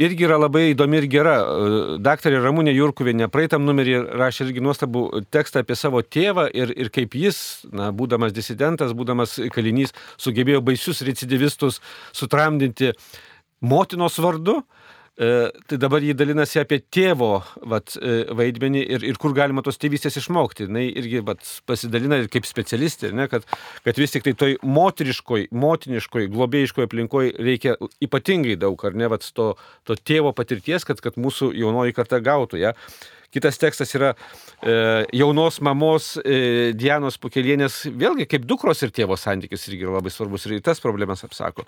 [0.00, 1.34] irgi yra labai įdomi ir gera.
[1.42, 6.92] E, daktarė Ramūnė Jurkuvienė praeitam numerį rašė irgi nuostabų tekstą apie savo tėvą ir, ir
[6.94, 7.38] kaip jis,
[7.72, 11.82] na, būdamas disidentas, būdamas kalinys, sugebėjo baisius recidivistus
[12.16, 12.94] sutramdinti
[13.60, 14.62] motinos vardu.
[14.62, 14.83] E,
[15.14, 17.36] tai dabar jį dalinasi apie tėvo
[17.70, 20.66] vat, e, vaidmenį ir, ir kur galima tos tėvystės išmokti.
[20.66, 23.46] Jis irgi vat, pasidalina ir kaip specialistė, ne, kad,
[23.86, 29.26] kad vis tik tai toj moteriškoj, motiniškoj, globėjiškoj aplinkoje reikia ypatingai daug, ar ne, vat,
[29.38, 29.52] to,
[29.86, 32.58] to tėvo patirties, kad, kad mūsų jaunoji karta gautų.
[32.64, 32.74] Ja.
[33.34, 34.12] Kitas tekstas yra
[34.62, 34.74] e,
[35.14, 40.46] jaunos mamos e, Dianos Pukelienės, vėlgi kaip dukros ir tėvo santykis irgi yra labai svarbus
[40.46, 41.66] ir tas problemas apsako.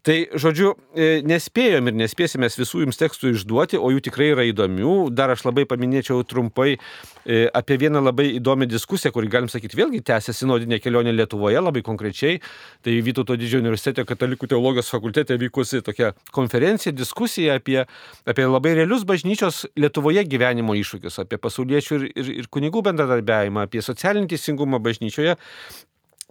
[0.00, 4.94] Tai, žodžiu, e, nespėjom ir nespėsime visų jums tekstų išduoti, o jų tikrai yra įdomių.
[5.12, 10.00] Dar aš labai paminėčiau trumpai e, apie vieną labai įdomią diskusiją, kuri, galim sakyti, vėlgi
[10.08, 12.40] tęsia sinodinė kelionė Lietuvoje, labai konkrečiai.
[12.80, 17.82] Tai Vytauto didžiojo universitete katalikų teologijos fakultete vykusi tokia konferencija, diskusija apie,
[18.24, 23.84] apie labai realius bažnyčios Lietuvoje gyvenimo iššūkius, apie pasauliečių ir, ir, ir kunigų bendradarbiavimą, apie
[23.84, 25.36] socialinį teisingumą bažnyčioje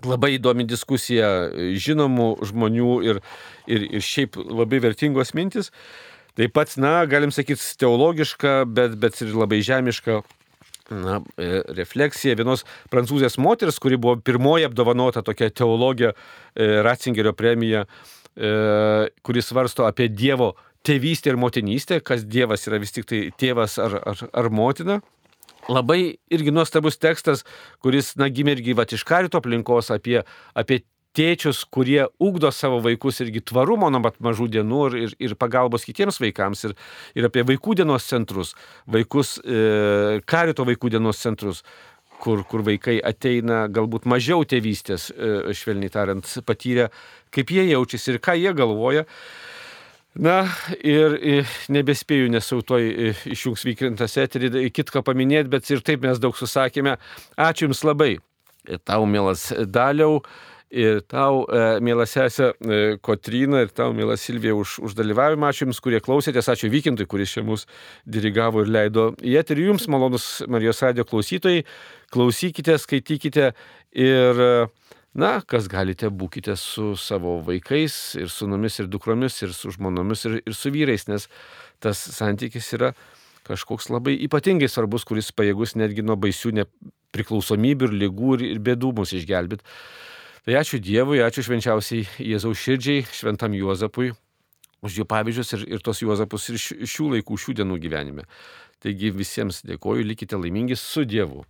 [0.06, 3.22] labai įdomi diskusija žinomų žmonių ir,
[3.68, 5.74] ir, ir šiaip labai vertingos mintis.
[6.40, 10.22] Taip pat, na, galim sakyti, teologiška, bet, bet ir labai žemiška
[10.90, 17.86] na, e, refleksija vienos prancūzės moters, kuri buvo pirmoji apdovanota tokia teologija e, Ratzingerio premija,
[18.36, 20.54] e, kuris svarsto apie Dievo
[20.86, 25.02] tėvystę ir motinystę, kas Dievas yra vis tik tai tėvas ar, ar, ar motina.
[25.70, 27.44] Labai irgi nuostabus tekstas,
[27.84, 30.24] kuris, na, gimė irgi va iš karito aplinkos apie,
[30.58, 30.82] apie
[31.18, 35.86] tėčius, kurie ugdo savo vaikus irgi tvarumo nuo pat mažų dienų ir, ir, ir pagalbos
[35.88, 36.76] kitiems vaikams, ir,
[37.18, 38.56] ir apie vaikų dienos centrus,
[38.90, 41.64] vaikus, e, karito vaikų dienos centrus.
[42.20, 46.90] Kur, kur vaikai ateina galbūt mažiau tėvystės, e, švelniai tariant, patyrę,
[47.32, 49.06] kaip jie jaučiasi ir ką jie galvoja.
[50.18, 50.42] Na
[50.82, 56.20] ir, ir nebespėju, nes jau toj išjungs vykrintas eterį, kitką paminėti, bet ir taip mes
[56.20, 56.98] daug susakėme.
[57.38, 58.16] Ačiū Jums labai.
[58.84, 60.24] Tau, mielas Daliau.
[60.70, 61.48] Ir tau,
[61.82, 62.52] mėla sesė
[63.02, 65.50] Kotrina, ir tau, mėla Silvija, už, už dalyvavimą.
[65.50, 67.66] Ačiū Jums, kurie klausėtės, ačiū Vykintui, kuris čia mus
[68.06, 69.72] dirigavo ir leido į eterį.
[69.72, 71.64] Jums, malonus Marijos radio klausytojai,
[72.14, 73.50] klausykite, skaitykite
[73.98, 74.44] ir,
[75.14, 80.38] na, kas galite, būkite su savo vaikais ir sunomis ir dukromis ir su žmonomis ir,
[80.46, 81.28] ir su vyrais, nes
[81.82, 82.94] tas santykis yra
[83.50, 89.16] kažkoks labai ypatingai svarbus, kuris pajėgus netgi nuo baisių nepriklausomybių ir lygų ir, bėdų mus
[89.18, 89.66] išgelbėti.
[90.46, 94.14] Tai ačiū Dievui, ačiū švenčiausiai Jėzaus širdžiai, šventam Juozapui,
[94.86, 98.28] už jų pavyzdžius ir, ir tos Juozapus ir šių laikų, šių dienų gyvenime.
[98.80, 101.44] Taigi visiems dėkoju, likite laimingi su Dievu.